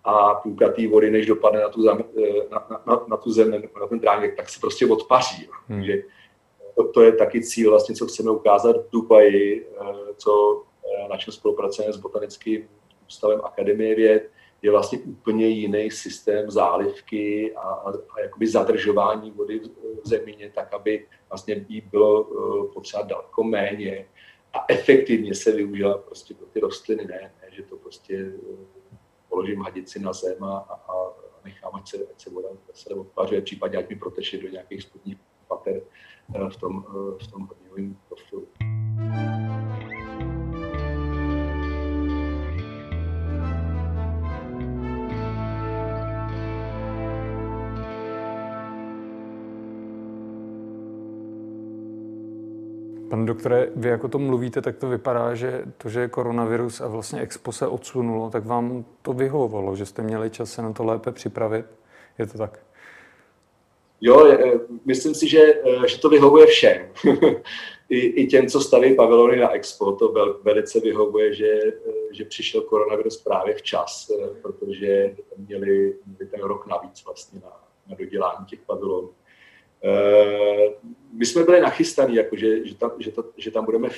a 0.05 0.35
půlka 0.35 0.69
té 0.69 0.89
vody, 0.89 1.11
než 1.11 1.27
dopadne 1.27 1.61
na 1.61 1.69
tu, 1.69 1.83
zem, 1.83 2.05
e, 2.19 2.49
na, 2.51 2.83
na, 2.87 3.05
na 3.09 3.17
tu 3.17 3.33
zem, 3.33 3.51
na 3.81 3.87
ten 3.89 4.01
dránek, 4.01 4.37
tak 4.37 4.49
se 4.49 4.61
prostě 4.61 4.87
odpaří. 4.87 5.49
Hmm. 5.69 5.79
Takže 5.79 6.03
to, 6.75 6.89
to, 6.89 7.03
je 7.03 7.13
taky 7.13 7.43
cíl, 7.43 7.71
vlastně, 7.71 7.95
co 7.95 8.07
chceme 8.07 8.31
ukázat 8.31 8.77
v 8.77 8.91
Dubaji, 8.93 9.67
e, 9.81 9.85
co, 10.17 10.63
na 11.11 11.17
čem 11.17 11.33
spolupracujeme 11.33 11.93
s 11.93 11.97
Botanickým 11.97 12.69
ústavem 13.07 13.41
Akademie 13.45 13.95
věd, 13.95 14.31
vlastně 14.69 14.99
úplně 14.99 15.49
jiný 15.49 15.91
systém 15.91 16.51
zálivky 16.51 17.55
a, 17.55 17.61
a, 17.61 17.91
a 17.91 18.21
jakoby 18.21 18.47
zadržování 18.47 19.31
vody 19.31 19.61
v 20.05 20.09
zemině, 20.09 20.53
tak 20.55 20.75
aby 20.75 21.07
vlastně 21.29 21.65
jí 21.69 21.81
bylo 21.81 22.23
uh, 22.23 22.73
potřeba 22.73 23.03
daleko 23.03 23.45
méně 23.45 24.09
a 24.53 24.65
efektivně 24.69 25.35
se 25.35 25.53
využila 25.53 25.99
prostě 25.99 26.35
pro 26.35 26.47
ty 26.47 26.61
rostliny, 26.61 27.05
ne, 27.05 27.33
ne 27.43 27.51
že 27.51 27.63
to 27.63 27.77
prostě 27.77 28.25
uh, 28.25 28.59
položím 29.29 29.61
hadici 29.61 29.99
na 29.99 30.13
zem 30.13 30.45
a, 30.45 30.59
a, 30.59 30.93
a 30.93 31.41
nechám, 31.45 31.75
ať 31.75 31.89
se, 31.89 31.97
ať 31.97 32.21
se 32.21 32.31
voda 32.31 32.49
se 32.75 32.95
odpařuje, 32.95 33.41
případně 33.41 33.79
ať 33.79 33.89
mi 33.89 33.97
proteče 33.97 34.39
do 34.39 34.49
nějakých 34.49 34.83
spodních 34.83 35.19
pater 35.49 35.83
uh, 36.29 36.49
v 36.51 36.57
tom, 36.57 36.77
uh, 36.77 37.19
v 37.19 37.31
tom 37.33 37.49
hodňovém 37.49 37.97
profilu. 38.09 38.49
Pane 53.11 53.27
doktore, 53.27 53.69
vy 53.77 53.89
jako 53.89 54.09
to 54.09 54.19
mluvíte, 54.19 54.63
tak 54.63 54.77
to 54.77 54.89
vypadá, 54.89 55.35
že 55.35 55.65
to, 55.79 55.89
že 55.89 56.01
je 56.01 56.09
koronavirus 56.09 56.81
a 56.81 56.89
vlastně 56.89 57.21
expo 57.21 57.53
se 57.53 57.67
odsunulo, 57.67 58.31
tak 58.31 58.47
vám 58.47 58.85
to 59.03 59.13
vyhovovalo, 59.13 59.77
že 59.77 59.87
jste 59.87 60.03
měli 60.03 60.31
čas 60.31 60.53
se 60.53 60.63
na 60.63 60.73
to 60.73 60.85
lépe 60.85 61.13
připravit? 61.13 61.67
Je 62.19 62.27
to 62.27 62.39
tak? 62.39 62.59
Jo, 64.01 64.39
myslím 64.85 65.15
si, 65.15 65.29
že, 65.29 65.55
že 65.87 65.99
to 65.99 66.09
vyhovuje 66.09 66.47
všem. 66.47 66.89
I, 67.91 67.99
I 67.99 68.27
těm, 68.27 68.47
co 68.47 68.61
staví 68.61 68.95
pavilony 68.95 69.37
na 69.37 69.51
expo, 69.51 69.93
to 69.93 70.13
vel, 70.13 70.41
velice 70.43 70.81
vyhovuje, 70.81 71.35
že, 71.35 71.61
že 72.13 72.25
přišel 72.25 72.61
koronavirus 72.61 73.17
právě 73.23 73.55
včas, 73.55 74.11
protože 74.43 75.17
měli, 75.37 75.95
měli 76.07 76.31
ten 76.31 76.41
rok 76.41 76.67
navíc 76.67 77.05
vlastně 77.05 77.41
na, 77.45 77.61
na 77.89 77.97
dodělání 77.99 78.47
těch 78.47 78.61
pavilonů. 78.61 79.11
My 81.13 81.27
jsme 81.27 81.45
byli 81.45 81.61
nachystaní, 81.61 82.15
jako 82.15 82.37
že, 82.37 82.67
že, 82.67 82.75
tam, 82.75 82.91
že, 82.99 83.11
to, 83.11 83.25
že 83.37 83.51
tam 83.51 83.65
budeme 83.65 83.89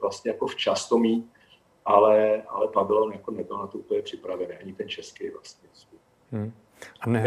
vlastně 0.00 0.30
jako 0.30 0.46
včas 0.46 0.88
to 0.88 0.98
mít, 0.98 1.30
ale, 1.84 2.42
ale 2.48 2.68
Babylon 2.74 3.12
jako 3.12 3.30
nebyl 3.30 3.58
na 3.58 3.66
to 3.66 3.78
úplně 3.78 4.02
připravený, 4.02 4.54
ani 4.54 4.72
ten 4.72 4.88
český 4.88 5.30
vlastně. 5.30 5.68
Hmm. 6.30 6.52
A 7.00 7.08
ne... 7.08 7.24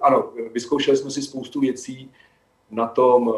Ano, 0.00 0.32
vyzkoušeli 0.52 0.96
jsme 0.96 1.10
si 1.10 1.22
spoustu 1.22 1.60
věcí 1.60 2.10
na 2.70 2.86
tom 2.86 3.34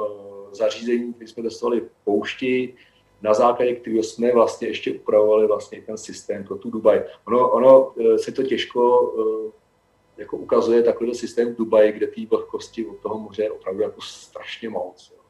zařízení, 0.53 1.15
které 1.15 1.29
jsme 1.29 1.43
testovali 1.43 1.81
v 1.81 1.91
poušti, 2.05 2.75
na 3.23 3.35
základě 3.35 3.75
kterého 3.75 4.03
jsme 4.03 4.33
vlastně 4.33 4.69
ještě 4.69 4.93
upravovali 4.93 5.47
vlastně 5.47 5.83
ten 5.83 5.97
systém 5.97 6.45
pro 6.45 6.57
tu 6.57 6.71
Dubaj. 6.71 7.03
Ono, 7.27 7.51
ono 7.51 7.93
eh, 8.01 8.19
se 8.19 8.33
to 8.33 8.43
těžko 8.43 9.13
eh, 9.19 9.53
jako 10.19 10.37
ukazuje 10.37 10.83
takový 10.83 11.15
systém 11.15 11.55
v 11.55 11.57
Dubaji, 11.57 11.93
kde 11.93 12.07
té 12.07 12.27
vlhkosti 12.31 12.87
od 12.87 12.99
toho 12.99 13.19
moře 13.19 13.43
je 13.43 13.51
opravdu 13.51 13.83
jako 13.83 14.01
strašně 14.01 14.69
moc. 14.69 15.13
Jo. 15.15 15.23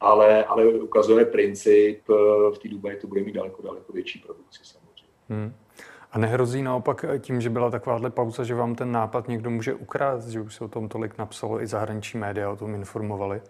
Ale, 0.00 0.44
ale 0.44 0.66
ukazujeme 0.66 1.24
princip, 1.24 2.08
v 2.54 2.58
té 2.62 2.68
Dubaji 2.68 2.96
to 2.96 3.06
bude 3.06 3.20
mít 3.20 3.32
daleko, 3.32 3.62
daleko 3.62 3.92
větší 3.92 4.18
produkci 4.18 4.60
samozřejmě. 4.64 5.12
Hmm. 5.28 5.54
A 6.12 6.18
nehrozí 6.18 6.62
naopak 6.62 7.04
tím, 7.18 7.40
že 7.40 7.50
byla 7.50 7.70
takováhle 7.70 8.10
pauza, 8.10 8.44
že 8.44 8.54
vám 8.54 8.74
ten 8.74 8.92
nápad 8.92 9.28
někdo 9.28 9.50
může 9.50 9.74
ukrást, 9.74 10.28
že 10.28 10.40
už 10.40 10.54
se 10.54 10.64
o 10.64 10.68
tom 10.68 10.88
tolik 10.88 11.18
napsalo, 11.18 11.62
i 11.62 11.66
zahraniční 11.66 12.20
média 12.20 12.50
o 12.50 12.56
tom 12.56 12.74
informovali? 12.74 13.40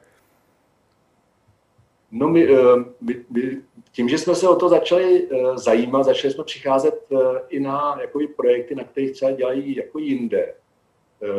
No 2.18 2.28
my, 2.28 2.42
eh, 2.44 2.84
my, 3.00 3.24
my, 3.30 3.62
tím, 3.92 4.08
že 4.08 4.18
jsme 4.18 4.34
se 4.34 4.48
o 4.48 4.56
to 4.56 4.68
začali 4.68 5.28
eh, 5.30 5.58
zajímat, 5.58 6.02
začali 6.02 6.34
jsme 6.34 6.44
přicházet 6.44 7.06
eh, 7.12 7.16
i 7.48 7.60
na 7.60 7.98
jakoby, 8.00 8.28
projekty, 8.28 8.74
na 8.74 8.84
kterých 8.84 9.12
třeba 9.12 9.30
dělají 9.30 9.76
jako 9.76 9.98
jinde. 9.98 10.54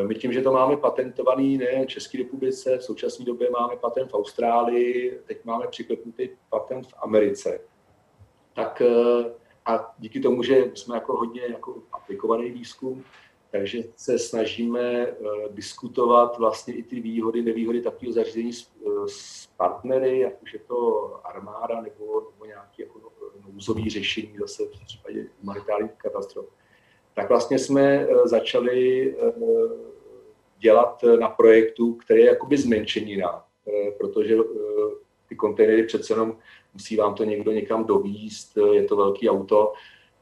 My 0.07 0.15
tím, 0.15 0.33
že 0.33 0.41
to 0.41 0.53
máme 0.53 0.77
patentovaný 0.77 1.57
ne 1.57 1.85
v 1.85 1.87
České 1.87 2.17
republice, 2.17 2.77
v 2.77 2.83
současné 2.83 3.25
době 3.25 3.49
máme 3.49 3.75
patent 3.75 4.11
v 4.11 4.13
Austrálii, 4.13 5.19
teď 5.25 5.45
máme 5.45 5.67
přiklepnutý 5.67 6.29
patent 6.49 6.87
v 6.87 6.93
Americe. 7.01 7.59
Tak 8.53 8.81
a 9.65 9.93
díky 9.99 10.19
tomu, 10.19 10.43
že 10.43 10.71
jsme 10.73 10.95
jako 10.95 11.17
hodně 11.17 11.41
jako 11.41 11.75
aplikovaný 11.91 12.51
výzkum, 12.51 13.03
takže 13.51 13.83
se 13.95 14.19
snažíme 14.19 15.07
diskutovat 15.49 16.37
vlastně 16.37 16.73
i 16.73 16.83
ty 16.83 16.99
výhody, 16.99 17.41
nevýhody 17.41 17.81
takového 17.81 18.13
zařízení 18.13 18.53
s, 18.53 18.71
s 19.07 19.47
partnery, 19.47 20.19
jak 20.19 20.43
už 20.43 20.53
je 20.53 20.59
to 20.59 21.11
armáda 21.23 21.81
nebo, 21.81 22.21
nebo 22.31 22.45
nějaké 22.45 22.83
jako 22.83 22.99
nouzové 23.53 23.89
řešení 23.89 24.37
zase 24.39 24.63
v 24.65 24.85
případě 24.85 25.25
humanitárních 25.41 25.91
katastrof, 25.91 26.45
tak 27.13 27.29
vlastně 27.29 27.59
jsme 27.59 27.83
eh, 27.83 28.27
začali 28.27 29.11
eh, 29.17 29.31
dělat 30.57 31.03
na 31.19 31.29
projektu, 31.29 31.93
který 31.93 32.21
je 32.21 32.27
jakoby 32.27 32.57
zmenšenina, 32.57 33.45
eh, 33.67 33.91
protože 33.91 34.35
ty 35.29 35.35
kontejnery 35.35 35.83
přece 35.83 36.13
jenom 36.13 36.37
musí 36.73 36.95
vám 36.95 37.15
to 37.15 37.23
někdo 37.23 37.51
někam 37.51 37.85
dovíst, 37.85 38.57
je 38.71 38.83
to 38.83 38.95
velký 38.95 39.29
auto, 39.29 39.73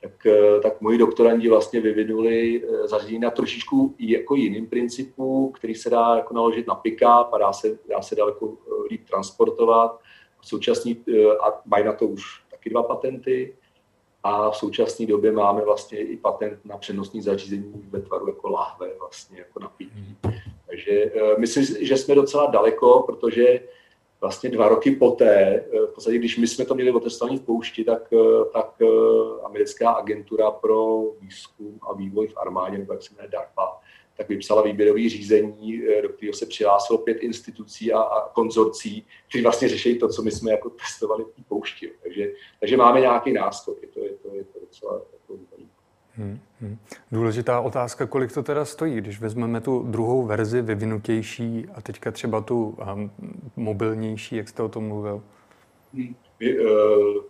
tak, 0.06 0.26
eh, 0.26 0.60
tak 0.62 0.82
moji 0.82 0.98
doktorandi 0.98 1.50
vlastně 1.50 1.82
vyvinuli 1.82 2.64
eh, 2.64 2.88
zařízení 2.88 3.20
na 3.20 3.32
trošičku 3.32 3.96
jako 4.00 4.36
jiným 4.36 4.68
principu, 4.68 5.52
který 5.52 5.76
se 5.76 5.90
dá 5.90 6.16
jako 6.16 6.34
naložit 6.34 6.68
na 6.68 6.76
pick-up 6.76 7.34
a 7.34 7.38
dá 7.38 7.54
se, 7.54 7.78
dá 7.90 8.02
se 8.02 8.16
daleko 8.16 8.54
eh, 8.54 8.88
líp 8.92 9.10
transportovat. 9.10 10.00
V 10.42 10.48
současný, 10.48 11.04
a 11.42 11.62
mají 11.66 11.86
na 11.86 11.94
to 11.94 12.08
už 12.08 12.24
taky 12.52 12.70
dva 12.70 12.84
patenty. 12.84 13.56
A 14.24 14.52
v 14.52 14.58
současné 14.58 15.06
době 15.06 15.32
máme 15.32 15.62
vlastně 15.62 16.00
i 16.00 16.18
patent 16.18 16.66
na 16.66 16.78
přenosní 16.78 17.22
zařízení 17.22 17.74
ve 17.90 18.02
tvaru 18.02 18.28
jako 18.28 18.50
láhve, 18.50 18.92
vlastně 19.00 19.40
jako 19.40 19.60
na 19.60 19.68
pití. 19.68 20.16
Mhm. 20.24 20.34
Takže 20.68 21.12
myslím, 21.38 21.66
že 21.86 21.98
jsme 21.98 22.16
docela 22.16 22.46
daleko, 22.46 23.04
protože 23.08 23.60
vlastně 24.22 24.50
dva 24.50 24.70
roky 24.70 24.92
poté, 24.92 25.36
eh, 25.56 25.88
v 25.88 25.94
podstatě, 25.94 26.18
když 26.18 26.38
my 26.38 26.48
jsme 26.48 26.66
to 26.66 26.76
měli 26.76 26.92
otestovaný 26.92 27.38
v 27.38 27.42
poušti, 27.42 27.84
tak, 27.84 28.14
eh, 28.14 28.46
tak 28.54 28.76
eh, 28.82 28.86
americká 29.44 29.92
agentura 29.92 30.52
pro 30.52 31.04
výzkum 31.20 31.80
a 31.82 31.94
vývoj 31.94 32.28
v 32.28 32.38
armádě, 32.38 32.78
nebo 32.78 32.94
jak 32.94 33.04
se 33.04 33.14
jmenuje 33.14 33.32
DARPA, 33.32 33.80
tak 34.18 34.30
vypsala 34.30 34.62
výběrový 34.62 35.10
řízení, 35.10 35.82
do 36.02 36.10
kterého 36.10 36.34
se 36.34 36.46
přihlásilo 36.46 37.00
pět 37.00 37.18
institucí 37.18 37.94
a, 37.94 38.02
a 38.02 38.30
konzorcí, 38.30 39.08
kteří 39.30 39.44
vlastně 39.44 39.70
řeší 39.70 40.00
to, 40.00 40.08
co 40.08 40.22
my 40.22 40.32
jsme 40.32 40.52
jako 40.52 40.70
testovali 40.70 41.24
v 41.24 41.36
té 41.36 41.42
poušti. 41.48 41.92
Takže, 42.04 42.32
takže 42.60 42.78
máme 42.78 43.02
nějaký 43.02 43.34
náskok, 43.34 43.82
je 43.82 43.88
to, 43.88 44.00
je 44.00 44.10
to, 44.10 44.36
je 44.36 44.44
to 44.44 44.60
docela 44.60 45.02
Hmm, 46.18 46.40
hmm. 46.62 46.78
Důležitá 47.12 47.62
otázka, 47.62 48.06
kolik 48.06 48.34
to 48.34 48.44
teda 48.44 48.66
stojí, 48.66 48.96
když 48.96 49.22
vezmeme 49.22 49.62
tu 49.62 49.84
druhou 49.84 50.26
verzi, 50.26 50.62
vyvinutější 50.62 51.66
a 51.76 51.82
teďka 51.82 52.12
třeba 52.12 52.42
tu 52.42 52.78
um, 52.94 53.12
mobilnější, 53.56 54.36
jak 54.36 54.50
jste 54.50 54.64
o 54.64 54.70
tom 54.70 54.88
mluvil? 54.88 55.22
My, 56.40 56.60
uh, 56.60 57.24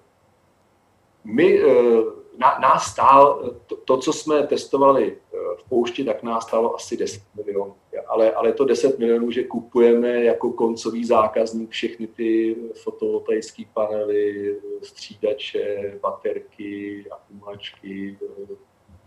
my 1.23 1.63
uh, 1.63 2.03
na, 2.37 2.59
nás 2.59 2.91
stál, 2.91 3.51
to, 3.65 3.75
to, 3.75 3.97
co 3.97 4.13
jsme 4.13 4.47
testovali 4.47 5.11
uh, 5.11 5.39
v 5.57 5.69
poušti, 5.69 6.03
tak 6.03 6.23
nás 6.23 6.43
stálo 6.43 6.75
asi 6.75 6.97
10 6.97 7.21
milionů. 7.35 7.75
Ale, 8.07 8.31
ale 8.31 8.53
to 8.53 8.65
10 8.65 8.99
milionů, 8.99 9.31
že 9.31 9.43
kupujeme 9.43 10.23
jako 10.23 10.51
koncový 10.51 11.05
zákazník 11.05 11.69
všechny 11.69 12.07
ty 12.07 12.55
fotovoltaické 12.73 13.63
panely, 13.73 14.55
střídače, 14.81 15.93
baterky, 16.01 17.05
akumulačky, 17.11 18.17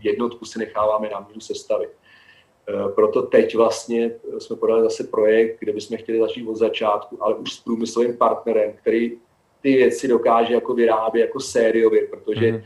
jednotku 0.00 0.44
si 0.44 0.58
necháváme 0.58 1.08
na 1.08 1.20
míru 1.28 1.40
sestavit. 1.40 1.90
E, 2.68 2.92
proto 2.92 3.22
teď 3.22 3.56
vlastně 3.56 4.10
jsme 4.38 4.56
podali 4.56 4.82
zase 4.82 5.04
projekt, 5.04 5.56
kde 5.60 5.72
bychom 5.72 5.96
chtěli 5.96 6.18
začít 6.18 6.48
od 6.48 6.56
začátku, 6.56 7.18
ale 7.20 7.34
už 7.34 7.52
s 7.52 7.60
průmyslovým 7.60 8.16
partnerem, 8.16 8.72
který 8.72 9.18
ty 9.60 9.76
věci 9.76 10.08
dokáže 10.08 10.54
jako 10.54 10.74
vyrábět 10.74 11.20
jako 11.20 11.40
sériově, 11.40 12.06
protože 12.06 12.52
mm. 12.52 12.62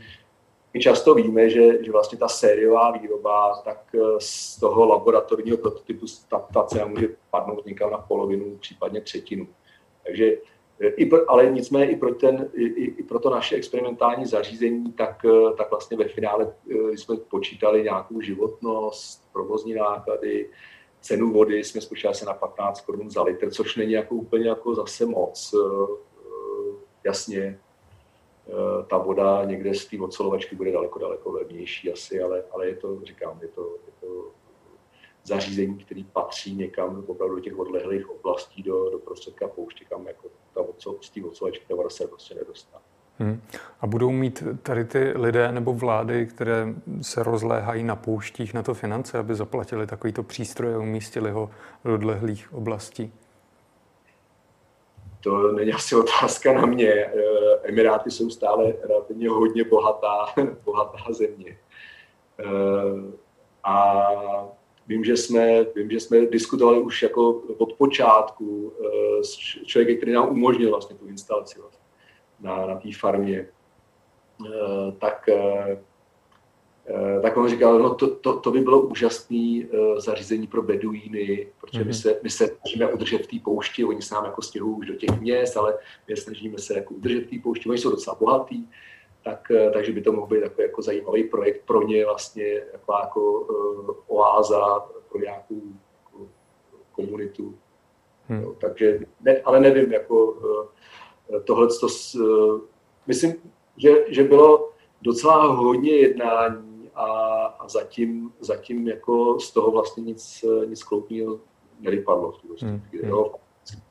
my 0.73 0.79
často 0.79 1.15
víme, 1.15 1.49
že, 1.49 1.83
že 1.83 1.91
vlastně 1.91 2.17
ta 2.17 2.27
sériová 2.27 2.91
výroba, 2.91 3.61
tak 3.65 3.95
e, 3.95 3.99
z 4.19 4.59
toho 4.59 4.85
laboratorního 4.85 5.57
prototypu 5.57 6.05
ta, 6.29 6.39
ta 6.53 6.63
cena 6.63 6.85
může 6.85 7.07
padnout 7.29 7.65
někam 7.65 7.91
na 7.91 7.97
polovinu, 7.97 8.57
případně 8.57 9.01
třetinu. 9.01 9.47
Takže 10.03 10.37
i 10.87 11.05
pro, 11.05 11.31
ale 11.31 11.49
nicméně 11.51 11.91
i 11.91 11.95
pro, 11.95 12.15
ten, 12.15 12.49
i, 12.53 12.65
i 12.65 13.03
pro 13.03 13.19
to 13.19 13.29
naše 13.29 13.55
experimentální 13.55 14.25
zařízení, 14.25 14.91
tak, 14.93 15.25
eh, 15.25 15.53
tak 15.57 15.69
vlastně 15.69 15.97
ve 15.97 16.07
finále 16.07 16.53
eh, 16.71 16.97
jsme 16.97 17.17
počítali 17.17 17.83
nějakou 17.83 18.21
životnost, 18.21 19.31
provozní 19.33 19.73
náklady, 19.73 20.49
cenu 21.01 21.33
vody 21.33 21.63
jsme 21.63 21.81
spočítali 21.81 22.15
se 22.15 22.25
na 22.25 22.33
15 22.33 22.81
korun 22.81 23.09
za 23.09 23.23
litr, 23.23 23.51
což 23.51 23.75
není 23.75 23.91
jako 23.91 24.15
úplně 24.15 24.49
jako 24.49 24.75
zase 24.75 25.05
moc. 25.05 25.53
Eh, 25.53 26.03
jasně, 27.03 27.59
ta 28.87 28.97
voda 28.97 29.43
někde 29.45 29.73
z 29.73 29.85
té 29.85 29.99
ocelovačky 29.99 30.55
bude 30.55 30.71
daleko, 30.71 30.99
daleko 30.99 31.31
levnější 31.31 31.91
asi, 31.91 32.21
ale, 32.21 32.43
ale 32.51 32.67
je 32.67 32.75
to, 32.75 32.99
říkám, 33.03 33.39
je 33.41 33.47
to, 33.47 33.61
je 33.61 33.93
to 34.01 34.31
zařízení, 35.23 35.77
který 35.77 36.03
patří 36.03 36.55
někam 36.55 37.03
opravdu 37.07 37.35
do 37.35 37.41
těch 37.41 37.59
odlehlých 37.59 38.09
oblastí, 38.09 38.63
do, 38.63 38.89
do 38.89 38.99
prostředka 38.99 39.47
pouště, 39.47 39.85
kam 39.85 40.07
jako 40.07 40.27
ta 40.53 40.61
ocel, 40.61 40.95
z 41.01 41.09
té 41.09 41.23
oceláčky 41.23 41.65
ta 41.67 41.75
voda 41.75 41.89
se 41.89 42.07
prostě 42.07 42.35
nedostane. 42.35 42.83
Hmm. 43.19 43.41
A 43.81 43.87
budou 43.87 44.11
mít 44.11 44.43
tady 44.63 44.85
ty 44.85 45.13
lidé 45.15 45.51
nebo 45.51 45.73
vlády, 45.73 46.25
které 46.25 46.67
se 47.01 47.23
rozléhají 47.23 47.83
na 47.83 47.95
pouštích 47.95 48.53
na 48.53 48.63
to 48.63 48.73
finance, 48.73 49.17
aby 49.17 49.35
zaplatili 49.35 49.87
takovýto 49.87 50.23
přístroj 50.23 50.75
a 50.75 50.79
umístili 50.79 51.31
ho 51.31 51.49
do 51.85 51.93
odlehlých 51.93 52.53
oblastí? 52.53 53.13
To 55.23 55.51
není 55.51 55.73
asi 55.73 55.95
otázka 55.95 56.53
na 56.53 56.65
mě. 56.65 56.91
Eh, 56.91 57.11
Emiráty 57.63 58.11
jsou 58.11 58.29
stále 58.29 58.73
relativně 58.89 59.29
hodně 59.29 59.63
bohatá, 59.63 60.25
bohatá 60.65 61.13
země. 61.13 61.57
Eh, 62.39 62.43
a 63.63 64.03
Vím, 64.87 65.03
že 65.03 65.17
jsme, 65.17 65.63
vím, 65.75 65.91
že 65.91 65.99
jsme 65.99 66.25
diskutovali 66.25 66.81
už 66.81 67.03
jako 67.03 67.29
od 67.57 67.73
počátku 67.73 68.73
uh, 68.79 69.21
s 69.21 69.37
člověkem, 69.65 69.97
který 69.97 70.11
nám 70.11 70.29
umožnil 70.29 70.69
vlastně 70.69 70.95
tu 70.95 71.07
instalaci 71.07 71.59
vlastně 71.59 71.85
na, 72.39 72.65
na 72.65 72.75
té 72.75 72.89
farmě. 72.99 73.47
Uh, 74.39 74.47
tak, 74.99 75.29
uh, 75.33 75.77
tak 77.21 77.37
on 77.37 77.49
říkal, 77.49 77.79
no 77.79 77.95
to, 77.95 78.15
to, 78.15 78.39
to 78.39 78.51
by 78.51 78.59
bylo 78.59 78.81
úžasné 78.81 79.63
zařízení 79.97 80.47
pro 80.47 80.61
beduíny, 80.61 81.47
protože 81.61 81.79
mm-hmm. 81.79 81.85
my, 81.85 81.91
mhm. 81.91 81.93
se, 81.93 82.19
my 82.23 82.29
se 82.29 82.47
snažíme 82.47 82.93
udržet 82.93 83.17
v 83.17 83.27
té 83.27 83.37
poušti, 83.43 83.85
oni 83.85 84.01
se 84.01 84.15
nám 84.15 84.25
jako 84.25 84.41
stěhují 84.41 84.77
už 84.77 84.87
do 84.87 84.95
těch 84.95 85.21
měst, 85.21 85.57
ale 85.57 85.77
my 86.07 86.17
snažíme 86.17 86.57
se 86.57 86.73
jako 86.73 86.93
udržet 86.93 87.21
v 87.21 87.29
té 87.29 87.35
poušti, 87.43 87.69
oni 87.69 87.77
jsou 87.77 87.91
docela 87.91 88.17
bohatý, 88.19 88.63
tak, 89.23 89.51
eh, 89.51 89.71
takže 89.71 89.91
by 89.91 90.01
to 90.01 90.11
mohl 90.11 90.27
být 90.27 90.41
takový 90.41 90.67
jako 90.67 90.81
zajímavý 90.81 91.23
projekt 91.23 91.65
pro 91.65 91.81
ně 91.81 92.05
vlastně 92.05 92.61
jako, 92.73 92.93
jako 92.93 93.31
uh, 93.31 93.95
oáza 94.07 94.79
pro 95.09 95.19
nějakou 95.19 95.61
jako, 96.05 96.27
komunitu. 96.91 97.57
Hmm. 98.27 98.41
No, 98.41 98.53
takže, 98.53 98.99
ne, 99.21 99.41
ale 99.41 99.59
nevím, 99.59 99.93
jako 99.93 100.25
uh, 100.25 100.65
tohle 101.43 101.67
to, 101.67 101.87
uh, 102.19 102.61
myslím, 103.07 103.33
že, 103.77 103.89
že 104.07 104.23
bylo 104.23 104.71
docela 105.01 105.45
hodně 105.45 105.91
jednání 105.91 106.89
a, 106.95 107.05
a 107.59 107.67
zatím, 107.67 108.33
zatím 108.39 108.87
jako 108.87 109.39
z 109.39 109.51
toho 109.51 109.71
vlastně 109.71 110.03
nic, 110.03 110.45
nic 110.65 110.83
kloupního 110.83 111.39
nevypadlo 111.79 112.31
v 112.31 112.61
hmm. 112.61 112.79
chvíli. 112.79 113.07
Hmm. 113.07 113.23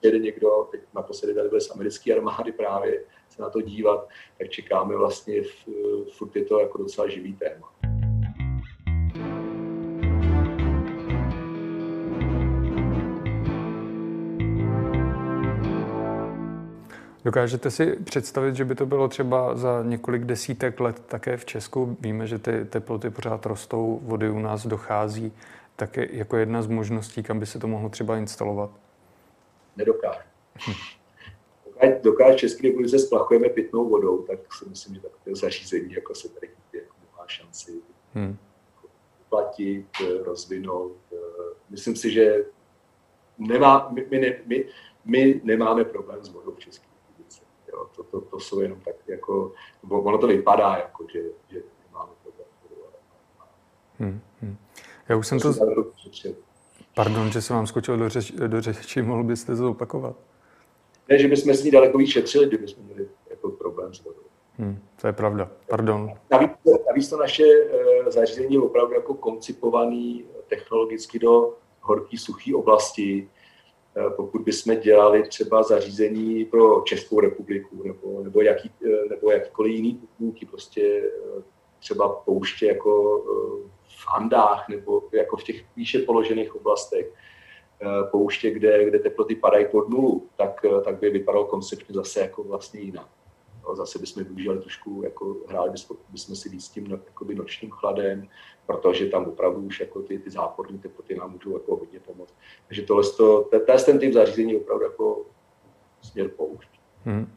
jede 0.02 0.18
někdo, 0.18 0.68
teď 0.70 0.80
naposledy 0.94 1.34
tady 1.34 1.48
byl 1.48 1.60
z 1.60 1.70
americké 1.70 2.14
armády 2.14 2.52
právě 2.52 3.04
se 3.32 3.42
na 3.42 3.50
to 3.50 3.60
dívat, 3.60 4.08
tak 4.38 4.48
čekáme 4.48 4.96
vlastně, 4.96 5.34
furt 6.12 6.36
je 6.36 6.44
to 6.44 6.60
jako 6.60 6.78
docela 6.78 7.08
živý 7.08 7.34
téma. 7.34 7.72
Dokážete 17.24 17.70
si 17.70 17.96
představit, 18.04 18.56
že 18.56 18.64
by 18.64 18.74
to 18.74 18.86
bylo 18.86 19.08
třeba 19.08 19.56
za 19.56 19.82
několik 19.82 20.24
desítek 20.24 20.80
let 20.80 21.02
také 21.06 21.36
v 21.36 21.44
Česku? 21.44 21.96
Víme, 22.00 22.26
že 22.26 22.38
ty 22.38 22.64
teploty 22.64 23.10
pořád 23.10 23.46
rostou, 23.46 24.00
vody 24.02 24.30
u 24.30 24.38
nás 24.38 24.66
dochází. 24.66 25.32
Tak 25.76 25.96
jako 25.96 26.36
jedna 26.36 26.62
z 26.62 26.66
možností, 26.66 27.22
kam 27.22 27.40
by 27.40 27.46
se 27.46 27.58
to 27.58 27.66
mohlo 27.66 27.88
třeba 27.88 28.16
instalovat? 28.16 28.70
Nedokáže. 29.76 30.20
Hm. 30.68 31.01
Dokáže, 31.82 32.00
dokáže 32.02 32.38
České 32.38 32.68
republice 32.68 32.98
splachujeme 32.98 33.48
pitnou 33.48 33.88
vodou, 33.88 34.22
tak 34.22 34.54
si 34.54 34.68
myslím, 34.68 34.94
že 34.94 35.00
takové 35.00 35.36
zařízení 35.36 35.92
jako 35.92 36.14
se 36.14 36.28
tady 36.28 36.50
jako 36.72 36.94
má 37.18 37.26
šanci 37.26 37.82
hmm. 38.14 38.36
platit, 39.28 39.86
rozvinout. 40.24 40.96
Myslím 41.70 41.96
si, 41.96 42.10
že 42.10 42.44
nemá, 43.38 43.88
my, 43.90 44.06
my, 44.10 44.18
ne, 44.18 44.38
my, 44.46 44.64
my 45.04 45.40
nemáme 45.44 45.84
problém 45.84 46.24
s 46.24 46.28
vodou 46.28 46.52
v 46.52 46.58
České 46.58 46.86
Jo, 47.72 47.88
to, 47.96 48.02
to, 48.02 48.20
to, 48.20 48.40
jsou 48.40 48.60
jenom 48.60 48.80
tak 48.80 48.94
jako, 49.06 49.52
ono 49.88 50.18
to 50.18 50.26
vypadá 50.26 50.76
jako, 50.76 51.06
že, 51.12 51.22
že 51.48 51.62
nemáme 51.86 52.12
problém. 52.22 52.48
Hmm, 53.98 54.20
hmm. 54.40 54.56
Já 55.08 55.16
už 55.16 55.26
jsem 55.26 55.40
to... 55.40 55.52
Pardon, 56.94 57.30
že 57.30 57.42
jsem 57.42 57.56
vám 57.56 57.66
skočil 57.66 57.96
do, 57.96 58.08
řeč, 58.08 58.32
do 58.32 58.60
řeči, 58.60 59.02
mohl 59.02 59.24
byste 59.24 59.52
to 59.52 59.56
zopakovat? 59.56 60.16
Ne, 61.12 61.19
že 61.19 61.28
bychom 61.28 61.54
s 61.54 61.64
ní 61.64 61.71
daleko 61.71 61.99
víc 61.99 62.11
šetřili, 62.11 62.47
kdybychom 62.47 62.85
měli 62.85 63.09
jako 63.31 63.50
problém 63.50 63.95
s 63.95 64.04
vodou. 64.04 64.21
Hmm, 64.59 64.78
to 65.00 65.07
je 65.07 65.12
pravda, 65.12 65.50
pardon. 65.69 66.11
Navíc, 66.31 66.50
navíc 66.87 67.11
to 67.11 67.16
naše 67.16 67.45
uh, 67.45 68.09
zařízení 68.09 68.54
je 68.54 68.61
opravdu 68.61 68.95
jako 68.95 69.14
koncipovaný 69.14 70.25
technologicky 70.49 71.19
do 71.19 71.54
horký, 71.81 72.19
suchý 72.19 72.54
oblasti, 72.54 73.28
Eh, 73.97 74.11
pokud 74.11 74.42
bychom 74.42 74.76
dělali 74.76 75.28
třeba 75.28 75.62
zařízení 75.62 76.45
pro 76.45 76.81
Českou 76.81 77.21
republiku 77.21 77.83
nebo, 77.85 78.23
nebo, 78.23 78.42
jaký, 78.42 78.71
eh, 78.87 79.09
nebo 79.11 79.31
jakýkoliv 79.31 79.75
jiný 79.75 79.95
podmínky, 79.95 80.47
prostě 80.47 81.11
eh, 81.38 81.42
třeba 81.78 82.09
pouště 82.09 82.66
jako 82.66 83.23
v 83.85 84.07
Andách 84.16 84.69
nebo 84.69 85.02
jako 85.12 85.37
v 85.37 85.45
těch 85.45 85.64
výše 85.76 85.99
položených 85.99 86.57
oblastech, 86.57 87.12
pouště, 88.10 88.50
kde, 88.50 88.84
kde 88.84 88.98
teploty 88.98 89.34
padají 89.34 89.66
pod 89.66 89.88
nulu, 89.88 90.26
tak, 90.36 90.60
tak 90.84 91.00
by 91.00 91.10
vypadalo 91.10 91.44
konceptně 91.44 91.94
zase 91.94 92.20
jako 92.20 92.42
vlastně 92.42 92.80
jinak. 92.80 93.06
No, 93.68 93.74
zase 93.74 93.98
bychom 93.98 94.24
využívali 94.24 94.60
trošku, 94.60 95.02
jako 95.04 95.36
hráli 95.48 95.70
bychom 95.70 96.36
si 96.36 96.48
víc 96.48 96.64
s 96.64 96.68
tím 96.68 96.86
jakoby 96.90 97.34
nočním 97.34 97.70
chladem, 97.70 98.28
protože 98.66 99.06
tam 99.06 99.24
opravdu 99.24 99.60
už 99.60 99.80
jako 99.80 100.02
ty, 100.02 100.18
ty 100.18 100.30
záporní 100.30 100.78
teploty 100.78 101.14
nám 101.14 101.32
můžou 101.32 101.52
jako 101.52 101.76
hodně 101.76 102.00
pomoct. 102.00 102.34
Takže 102.66 102.82
tohle, 102.82 103.04
to, 103.16 103.48
ten 103.86 103.98
typ 103.98 104.12
zařízení 104.12 104.56
opravdu 104.56 104.84
jako 104.84 105.26
směr 106.02 106.28
poušť. 106.28 106.68
Hmm. 107.04 107.32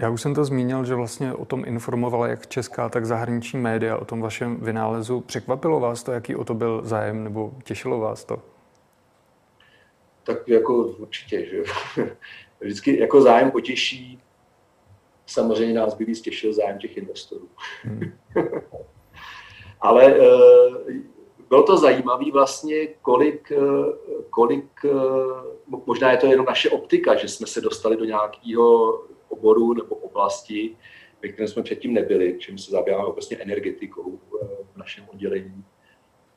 Já 0.00 0.10
už 0.10 0.22
jsem 0.22 0.34
to 0.34 0.44
zmínil, 0.44 0.84
že 0.84 0.94
vlastně 0.94 1.34
o 1.34 1.44
tom 1.44 1.62
informovala 1.66 2.28
jak 2.28 2.46
česká, 2.46 2.88
tak 2.88 3.06
zahraniční 3.06 3.58
média 3.58 3.96
o 3.96 4.04
tom 4.04 4.20
vašem 4.20 4.56
vynálezu. 4.56 5.20
Překvapilo 5.20 5.80
vás 5.80 6.02
to, 6.02 6.12
jaký 6.12 6.36
o 6.36 6.44
to 6.44 6.54
byl 6.54 6.80
zájem, 6.84 7.24
nebo 7.24 7.52
těšilo 7.64 8.00
vás 8.00 8.24
to? 8.24 8.42
Tak 10.24 10.48
jako 10.48 10.76
určitě, 10.76 11.46
že 11.46 11.62
vždycky 12.60 13.00
jako 13.00 13.20
zájem 13.20 13.50
potěší 13.50 14.20
samozřejmě 15.26 15.74
nás 15.74 15.94
by 15.94 16.04
víc 16.04 16.20
těšil 16.20 16.52
zájem 16.52 16.78
těch 16.78 16.96
investorů. 16.96 17.48
Hmm. 17.82 18.00
Ale 19.80 20.16
eh, 20.16 20.92
bylo 21.48 21.62
to 21.62 21.76
zajímavé 21.76 22.30
vlastně, 22.32 22.86
kolik, 22.86 23.52
eh, 23.52 23.92
kolik, 24.30 24.70
eh, 24.84 24.88
možná 25.86 26.10
je 26.10 26.16
to 26.16 26.26
jenom 26.26 26.46
naše 26.46 26.70
optika, 26.70 27.14
že 27.14 27.28
jsme 27.28 27.46
se 27.46 27.60
dostali 27.60 27.96
do 27.96 28.04
nějakého 28.04 28.92
oboru 29.28 29.74
nebo 29.74 29.96
oblasti, 29.96 30.76
ve 31.22 31.28
kterém 31.28 31.48
jsme 31.48 31.62
předtím 31.62 31.94
nebyli, 31.94 32.36
čím 32.38 32.58
se 32.58 32.70
zabýváme 32.70 33.12
vlastně 33.12 33.36
energetikou 33.36 34.20
v 34.72 34.76
našem 34.76 35.04
oddělení 35.12 35.64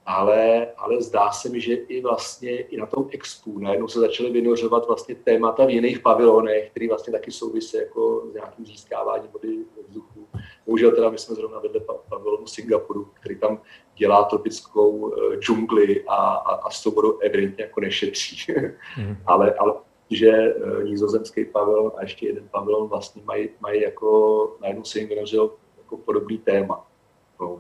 ale, 0.08 0.68
ale 0.78 1.02
zdá 1.02 1.32
se 1.32 1.50
mi, 1.50 1.62
že 1.62 1.74
i 1.74 2.02
vlastně 2.02 2.60
i 2.60 2.78
na 2.78 2.86
tom 2.86 3.08
expu 3.12 3.60
najednou 3.60 3.88
se 3.88 4.00
začaly 4.00 4.30
vynořovat 4.30 4.88
vlastně 4.88 5.16
témata 5.16 5.66
v 5.66 5.70
jiných 5.70 6.00
pavilonech, 6.00 6.70
které 6.72 6.88
vlastně 6.88 7.14
taky 7.14 7.32
souvisí 7.32 7.78
jako 7.78 8.24
s 8.32 8.34
nějakým 8.34 8.66
získáváním 8.66 9.32
vody 9.32 9.58
ve 9.76 9.84
vzduchu. 9.84 10.28
Bohužel 10.66 10.92
teda 10.92 11.10
my 11.10 11.18
jsme 11.18 11.36
zrovna 11.36 11.60
vedle 11.60 11.82
pavilonu 12.10 12.48
Singapuru, 12.48 13.08
který 13.14 13.40
tam 13.40 13.62
dělá 13.96 14.24
tropickou 14.24 14.90
uh, 14.90 15.34
džungli 15.34 16.04
a, 16.08 16.16
a, 16.16 16.56
a 16.56 16.70
s 16.70 16.84
tou 16.84 16.92
vodou 16.92 17.20
evidentně 17.20 17.64
jako 17.64 17.82
nešetří. 17.82 18.54
Mm. 18.98 19.18
ale, 19.26 19.54
ale 19.54 19.74
že 20.12 20.56
uh, 20.56 20.84
nizozemský 20.84 21.46
pavilon 21.46 21.92
a 21.98 22.02
ještě 22.02 22.28
jeden 22.28 22.48
pavilon 22.52 22.88
vlastně 22.88 23.22
mají, 23.26 23.50
mají 23.60 23.82
jako, 23.82 24.58
najednou 24.62 24.84
se 24.84 25.00
jim 25.00 25.10
vynořil 25.10 25.54
jako 25.78 25.98
podobný 25.98 26.38
téma. 26.38 26.88
No, 27.42 27.58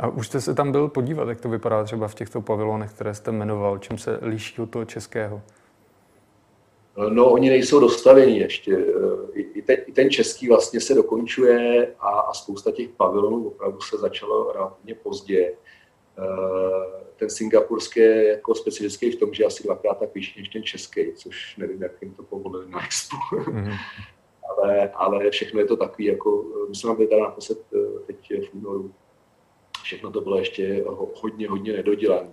a 0.00 0.08
už 0.08 0.26
jste 0.26 0.40
se 0.40 0.54
tam 0.54 0.72
byl 0.72 0.88
podívat, 0.88 1.28
jak 1.28 1.40
to 1.40 1.48
vypadá 1.48 1.84
třeba 1.84 2.08
v 2.08 2.14
těchto 2.14 2.40
pavilonech, 2.40 2.92
které 2.92 3.14
jste 3.14 3.32
jmenoval, 3.32 3.78
čím 3.78 3.98
se 3.98 4.18
liší 4.22 4.62
od 4.62 4.70
toho 4.70 4.84
českého? 4.84 5.42
No, 7.08 7.30
oni 7.30 7.50
nejsou 7.50 7.80
dostavení 7.80 8.38
ještě. 8.38 8.84
I 9.34 9.62
ten, 9.62 9.76
i 9.86 9.92
ten 9.92 10.10
český 10.10 10.48
vlastně 10.48 10.80
se 10.80 10.94
dokončuje 10.94 11.88
a, 12.00 12.08
a 12.08 12.32
spousta 12.34 12.70
těch 12.70 12.88
pavilonů 12.88 13.48
opravdu 13.48 13.80
se 13.80 13.98
začalo 13.98 14.52
relativně 14.52 14.94
pozdě. 14.94 15.52
Ten 17.16 17.30
singapurský 17.30 18.00
je 18.00 18.28
jako 18.28 18.54
specifický 18.54 19.10
v 19.10 19.18
tom, 19.18 19.34
že 19.34 19.44
asi 19.44 19.62
dvakrát 19.62 19.98
tak 19.98 20.14
vyšší 20.14 20.40
než 20.40 20.48
ten 20.48 20.62
český, 20.62 21.12
což 21.12 21.56
nevím, 21.56 21.82
jak 21.82 22.02
jim 22.02 22.14
to 22.14 22.22
povolili 22.22 22.70
na 22.70 22.84
expo. 22.84 23.16
Mm-hmm. 23.32 23.76
ale, 24.58 24.90
ale 24.94 25.30
všechno 25.30 25.60
je 25.60 25.66
to 25.66 25.76
takový, 25.76 26.04
jako, 26.04 26.44
my 26.68 26.74
jsme 26.74 26.94
byli 26.94 27.08
tady 27.08 27.20
naposled 27.20 27.58
teď 28.06 28.32
v 28.50 28.54
únoru, 28.54 28.94
všechno 29.82 30.10
to 30.10 30.20
bylo 30.20 30.38
ještě 30.38 30.84
hodně, 31.14 31.48
hodně 31.48 31.72
nedodělané. 31.72 32.30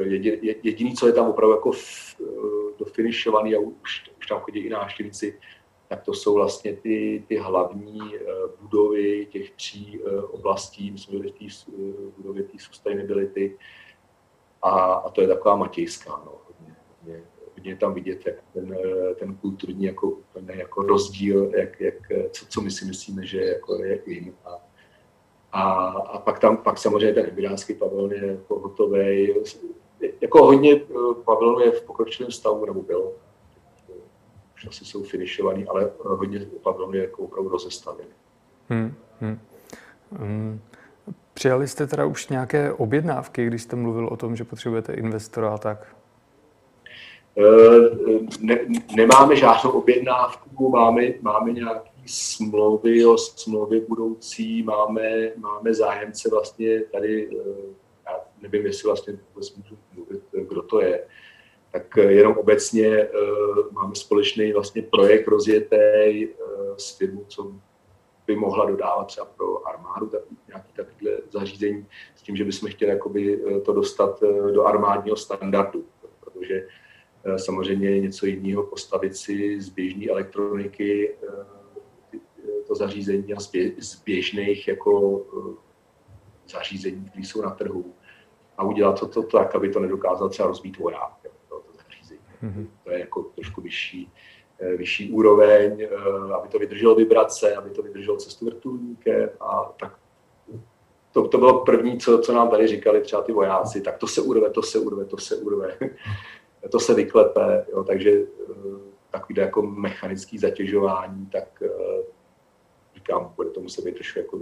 Jediný, 0.00 0.38
jediný, 0.62 0.94
co 0.94 1.06
je 1.06 1.12
tam 1.12 1.26
opravdu 1.26 1.54
jako 1.54 1.70
dofinišovaný 2.78 3.54
a 3.54 3.58
už, 3.58 4.10
už 4.18 4.26
tam 4.26 4.40
chodí 4.40 4.60
i 4.60 4.70
návštěvníci, 4.70 5.38
tak 5.88 6.02
to 6.02 6.14
jsou 6.14 6.34
vlastně 6.34 6.76
ty, 6.76 7.24
ty 7.28 7.36
hlavní 7.36 8.16
eh, 8.16 8.20
budovy 8.60 9.26
těch 9.30 9.50
tří 9.50 10.00
eh, 10.00 10.22
oblastí, 10.22 10.90
my 10.90 10.98
jsme 10.98 11.18
byli 11.18 11.32
v 11.32 11.38
té 11.38 11.44
eh, 11.44 12.10
budově 12.16 12.42
té 12.42 12.58
sustainability 12.58 13.58
a, 14.62 14.70
a 14.92 15.10
to 15.10 15.20
je 15.20 15.28
taková 15.28 15.56
matějská, 15.56 16.10
no, 16.10 16.40
hodně, 16.46 16.76
hodně, 17.00 17.22
hodně 17.54 17.76
tam 17.76 17.94
vidět 17.94 18.26
jak 18.26 18.34
ten, 18.52 18.76
ten 19.18 19.34
kulturní 19.34 19.84
jako, 19.84 20.18
jako 20.54 20.82
rozdíl, 20.82 21.52
jak, 21.56 21.80
jak, 21.80 21.94
co, 22.30 22.46
co 22.46 22.60
my 22.60 22.70
si 22.70 22.84
myslíme, 22.84 23.26
že 23.26 23.40
jako 23.40 23.84
je 23.84 24.02
jim 24.06 24.34
a, 24.44 24.57
a, 25.52 25.62
a 25.88 26.18
pak 26.18 26.38
tam, 26.38 26.56
pak 26.56 26.78
samozřejmě 26.78 27.12
ten 27.14 27.26
emigrátský 27.32 27.74
pavilon 27.74 28.12
je 28.12 28.26
jako 28.26 28.58
hotový. 28.58 29.34
Jako 30.20 30.44
hodně 30.44 30.72
eh, 30.72 31.14
pavilonů 31.24 31.60
je 31.60 31.70
v 31.70 31.82
pokročilém 31.82 32.32
stavu, 32.32 32.66
nebo 32.66 32.82
bylo. 32.82 33.12
Už 34.54 34.66
asi 34.66 34.84
jsou 34.84 35.02
finišovaný, 35.02 35.66
ale 35.66 35.90
hodně 35.98 36.46
pavilonů 36.62 36.94
je 36.94 37.02
jako 37.02 37.22
opravdu 37.22 37.50
rozestavený. 37.50 38.08
Hmm, 38.68 38.94
hmm. 39.20 39.38
Um, 40.22 40.60
přijali 41.34 41.68
jste 41.68 41.86
teda 41.86 42.04
už 42.04 42.28
nějaké 42.28 42.72
objednávky, 42.72 43.46
když 43.46 43.62
jste 43.62 43.76
mluvil 43.76 44.06
o 44.06 44.16
tom, 44.16 44.36
že 44.36 44.44
potřebujete 44.44 44.92
investora 44.92 45.54
a 45.54 45.58
tak? 45.58 45.96
Eh, 47.38 48.26
ne, 48.40 48.58
nemáme 48.96 49.36
žádnou 49.36 49.70
objednávku, 49.70 50.70
máme, 50.70 51.02
máme 51.20 51.52
nějaký 51.52 51.90
smlouvy 52.08 53.06
o 53.06 53.18
smlouvy 53.18 53.80
budoucí, 53.80 54.62
máme, 54.62 55.32
máme 55.36 55.74
zájemce 55.74 56.30
vlastně 56.30 56.80
tady, 56.80 57.30
eh, 57.32 57.74
já 58.06 58.20
nevím, 58.40 58.66
jestli 58.66 58.86
vlastně 58.86 59.18
vůbec 59.34 59.54
můžu 59.54 59.78
mluvit, 59.94 60.22
kdo 60.48 60.62
to 60.62 60.80
je, 60.80 61.04
tak 61.72 61.96
jenom 61.96 62.36
obecně 62.38 63.08
uh, 63.08 63.72
máme 63.72 63.94
společný 63.94 64.52
vlastně 64.52 64.82
projekt 64.82 65.28
rozjetý 65.28 66.28
s 66.76 66.96
firmou, 66.98 67.24
co 67.28 67.52
by 68.26 68.36
mohla 68.36 68.64
dodávat 68.64 69.04
třeba 69.04 69.26
pro 69.26 69.68
armádu 69.68 70.06
tak, 70.06 70.20
nějaký 70.48 70.72
takovýhle 70.72 71.18
zařízení 71.30 71.86
s 72.16 72.22
tím, 72.22 72.36
že 72.36 72.44
bychom 72.44 72.70
chtěli 72.70 72.90
jakoby, 72.90 73.42
to 73.64 73.72
dostat 73.72 74.22
do 74.52 74.64
armádního 74.64 75.16
standardu, 75.16 75.84
protože 76.20 76.66
samozřejmě 77.36 78.00
něco 78.00 78.26
jiného 78.26 78.62
postavit 78.62 79.16
si 79.16 79.60
z 79.60 79.68
běžné 79.68 80.06
elektroniky 80.06 81.14
to 82.68 82.74
zařízení 82.74 83.34
a 83.34 83.40
z 83.78 84.02
běžných 84.04 84.68
jako 84.68 85.22
eh, 85.38 85.54
zařízení, 86.48 87.04
které 87.04 87.24
jsou 87.24 87.42
na 87.42 87.50
trhu 87.50 87.94
a 88.58 88.64
udělat 88.64 89.00
to, 89.00 89.08
to 89.08 89.22
tak, 89.22 89.54
aby 89.54 89.68
to 89.68 89.80
nedokázal 89.80 90.28
třeba 90.28 90.48
rozbít 90.48 90.78
voják. 90.78 91.12
Mm-hmm. 92.42 92.66
To 92.84 92.90
je 92.90 92.98
jako 92.98 93.22
trošku 93.22 93.60
vyšší, 93.60 94.12
eh, 94.60 94.76
vyšší 94.76 95.12
úroveň, 95.12 95.82
eh, 95.82 96.34
aby 96.34 96.48
to 96.48 96.58
vydrželo 96.58 96.94
vibrace, 96.94 97.54
aby 97.54 97.70
to 97.70 97.82
vydrželo 97.82 98.16
cestu 98.16 98.46
vrtulníkem 98.46 99.30
a 99.40 99.74
tak 99.80 99.98
to, 101.12 101.28
to 101.28 101.38
bylo 101.38 101.64
první, 101.64 101.98
co, 101.98 102.18
co 102.18 102.32
nám 102.32 102.50
tady 102.50 102.66
říkali 102.66 103.00
třeba 103.00 103.22
ty 103.22 103.32
vojáci, 103.32 103.80
tak 103.80 103.98
to 103.98 104.06
se 104.06 104.20
urve, 104.20 104.50
to 104.50 104.62
se 104.62 104.78
urve, 104.78 105.04
to 105.04 105.18
se 105.18 105.36
urve, 105.36 105.78
to 106.70 106.80
se 106.80 106.94
vyklepe, 106.94 107.66
jo, 107.72 107.84
takže 107.84 108.22
takový 109.10 109.34
jako 109.38 109.62
mechanický 109.62 110.38
zatěžování, 110.38 111.26
tak 111.26 111.62
říkám, 113.08 113.32
bude 113.36 113.50
to 113.50 113.60
muset 113.60 113.84
být 113.84 113.94
trošku 113.94 114.18
jako 114.18 114.38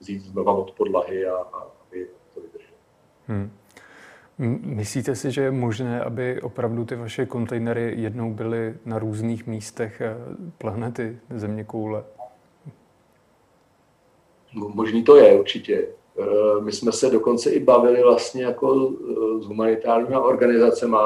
vzít 0.00 0.22
znova 0.22 0.52
od 0.52 0.70
podlahy 0.70 1.26
a, 1.26 1.36
a 1.36 1.72
aby 1.86 2.06
to 2.34 2.40
vydrželo. 2.40 2.76
Hmm. 3.26 3.50
Myslíte 4.62 5.16
si, 5.16 5.30
že 5.30 5.42
je 5.42 5.50
možné, 5.50 6.00
aby 6.00 6.42
opravdu 6.42 6.84
ty 6.84 6.96
vaše 6.96 7.26
kontejnery 7.26 7.94
jednou 7.96 8.34
byly 8.34 8.74
na 8.84 8.98
různých 8.98 9.46
místech 9.46 10.00
eh, 10.00 10.16
planety, 10.58 11.18
země 11.30 11.64
koule? 11.64 12.04
Možný 14.52 15.04
to 15.04 15.16
je 15.16 15.40
určitě. 15.40 15.88
Eh, 16.18 16.60
my 16.60 16.72
jsme 16.72 16.92
se 16.92 17.10
dokonce 17.10 17.50
i 17.50 17.60
bavili 17.60 18.02
vlastně 18.02 18.44
jako 18.44 18.92
eh, 19.10 19.42
s 19.42 19.46
humanitárními 19.46 20.16
organizacemi, 20.16 20.96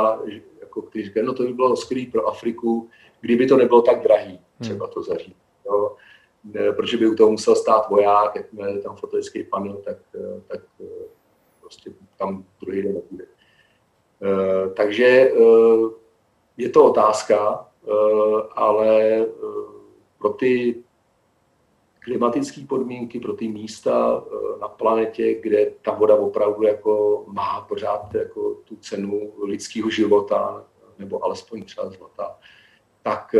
jako 0.61 0.85
říkají, 0.95 1.27
no 1.27 1.35
to 1.35 1.43
by 1.43 1.53
bylo 1.53 1.77
skvělé 1.77 2.07
pro 2.13 2.27
Afriku, 2.27 2.89
kdyby 3.21 3.47
to 3.47 3.57
nebylo 3.57 3.83
tak 3.83 4.03
drahý, 4.03 4.41
třeba 4.61 4.87
to 4.87 5.03
zařídit. 5.03 5.37
No, 5.67 5.97
protože 6.77 6.97
by 6.97 7.07
u 7.07 7.15
toho 7.15 7.31
musel 7.31 7.57
stát 7.57 7.89
voják, 7.89 8.37
jakmile 8.37 8.79
tam 8.79 8.97
fotografický 8.97 9.45
panel, 9.45 9.77
tak, 9.77 9.97
tak 10.47 10.61
prostě 11.61 11.91
tam 12.19 12.45
druhý 12.61 12.83
den 12.83 12.95
nebude. 12.95 13.25
Eh, 14.23 14.71
takže 14.71 15.07
eh, 15.07 15.91
je 16.57 16.69
to 16.69 16.85
otázka, 16.85 17.69
eh, 17.87 18.43
ale 18.55 19.27
pro 20.19 20.29
ty 20.29 20.83
klimatické 22.01 22.61
podmínky, 22.69 23.21
pro 23.21 23.33
ty 23.33 23.49
místa 23.49 24.25
na 24.61 24.69
planetě, 24.69 25.41
kde 25.41 25.71
ta 25.83 25.93
voda 25.93 26.15
opravdu 26.15 26.63
jako 26.63 27.25
má 27.27 27.61
pořád 27.61 28.15
jako 28.15 28.55
tu 28.65 28.77
cenu 28.77 29.33
lidského 29.43 29.91
života, 29.91 30.65
nebo 30.99 31.25
alespoň 31.25 31.65
třeba 31.65 31.91
zlata, 31.91 32.39
tak, 33.09 33.35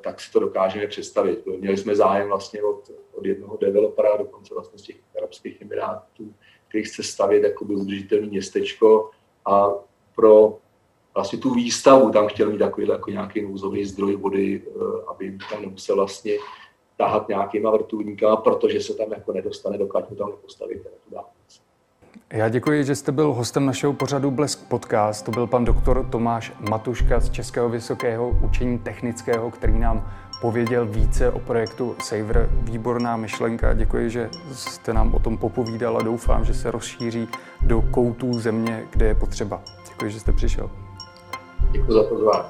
tak 0.00 0.20
si 0.20 0.32
to 0.32 0.40
dokážeme 0.40 0.86
představit. 0.86 1.46
Měli 1.46 1.76
jsme 1.76 1.96
zájem 1.96 2.28
vlastně 2.28 2.62
od, 2.62 2.90
od 3.14 3.26
jednoho 3.26 3.56
developera, 3.56 4.16
dokonce 4.16 4.54
vlastně 4.54 4.78
z 4.78 4.82
těch 4.82 4.96
arabských 5.18 5.62
emirátů, 5.62 6.34
který 6.68 6.84
chce 6.84 7.02
stavět 7.02 7.42
jakoby 7.42 7.74
udržitelné 7.74 8.26
městečko 8.26 9.10
a 9.46 9.70
pro 10.16 10.58
vlastně 11.14 11.38
tu 11.38 11.54
výstavu 11.54 12.10
tam 12.10 12.28
chtěl 12.28 12.50
mít 12.50 12.58
takový 12.58 12.88
jako 12.88 13.10
nějaký 13.10 13.42
nouzový 13.42 13.84
zdroj 13.84 14.16
vody, 14.16 14.62
eh, 14.66 14.80
aby 15.08 15.38
tam 15.50 15.62
nemusel 15.62 15.96
vlastně 15.96 16.32
tahat 16.96 17.28
nějakýma 17.28 17.70
vrtulníkama, 17.70 18.36
protože 18.36 18.80
se 18.80 18.94
tam 18.94 19.12
jako 19.12 19.32
nedostane, 19.32 19.78
dokud 19.78 20.10
mu 20.10 20.16
tam 20.16 20.30
nepostaví 20.30 20.80
tu. 20.80 21.29
Já 22.32 22.48
děkuji, 22.48 22.84
že 22.84 22.94
jste 22.94 23.12
byl 23.12 23.32
hostem 23.32 23.66
našeho 23.66 23.92
pořadu 23.92 24.30
Blesk 24.30 24.68
Podcast. 24.68 25.24
To 25.24 25.30
byl 25.30 25.46
pan 25.46 25.64
doktor 25.64 26.06
Tomáš 26.10 26.52
Matuška 26.70 27.20
z 27.20 27.30
Českého 27.30 27.68
vysokého 27.68 28.28
učení 28.28 28.78
technického, 28.78 29.50
který 29.50 29.78
nám 29.78 30.10
pověděl 30.40 30.86
více 30.86 31.30
o 31.30 31.38
projektu 31.38 31.96
Saver. 32.02 32.48
Výborná 32.52 33.16
myšlenka. 33.16 33.72
Děkuji, 33.72 34.10
že 34.10 34.30
jste 34.52 34.92
nám 34.92 35.14
o 35.14 35.18
tom 35.18 35.38
popovídal 35.38 35.96
a 35.98 36.02
doufám, 36.02 36.44
že 36.44 36.54
se 36.54 36.70
rozšíří 36.70 37.28
do 37.62 37.82
koutů 37.82 38.38
země, 38.38 38.84
kde 38.90 39.06
je 39.06 39.14
potřeba. 39.14 39.60
Děkuji, 39.88 40.10
že 40.10 40.20
jste 40.20 40.32
přišel. 40.32 40.70
Děkuji 41.70 41.92
za 41.92 42.02
pozvání. 42.02 42.48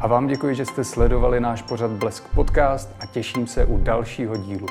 A 0.00 0.06
vám 0.06 0.26
děkuji, 0.26 0.54
že 0.54 0.64
jste 0.64 0.84
sledovali 0.84 1.40
náš 1.40 1.62
pořad 1.62 1.90
Blesk 1.90 2.28
Podcast 2.34 2.90
a 3.00 3.06
těším 3.06 3.46
se 3.46 3.64
u 3.64 3.78
dalšího 3.78 4.36
dílu. 4.36 4.66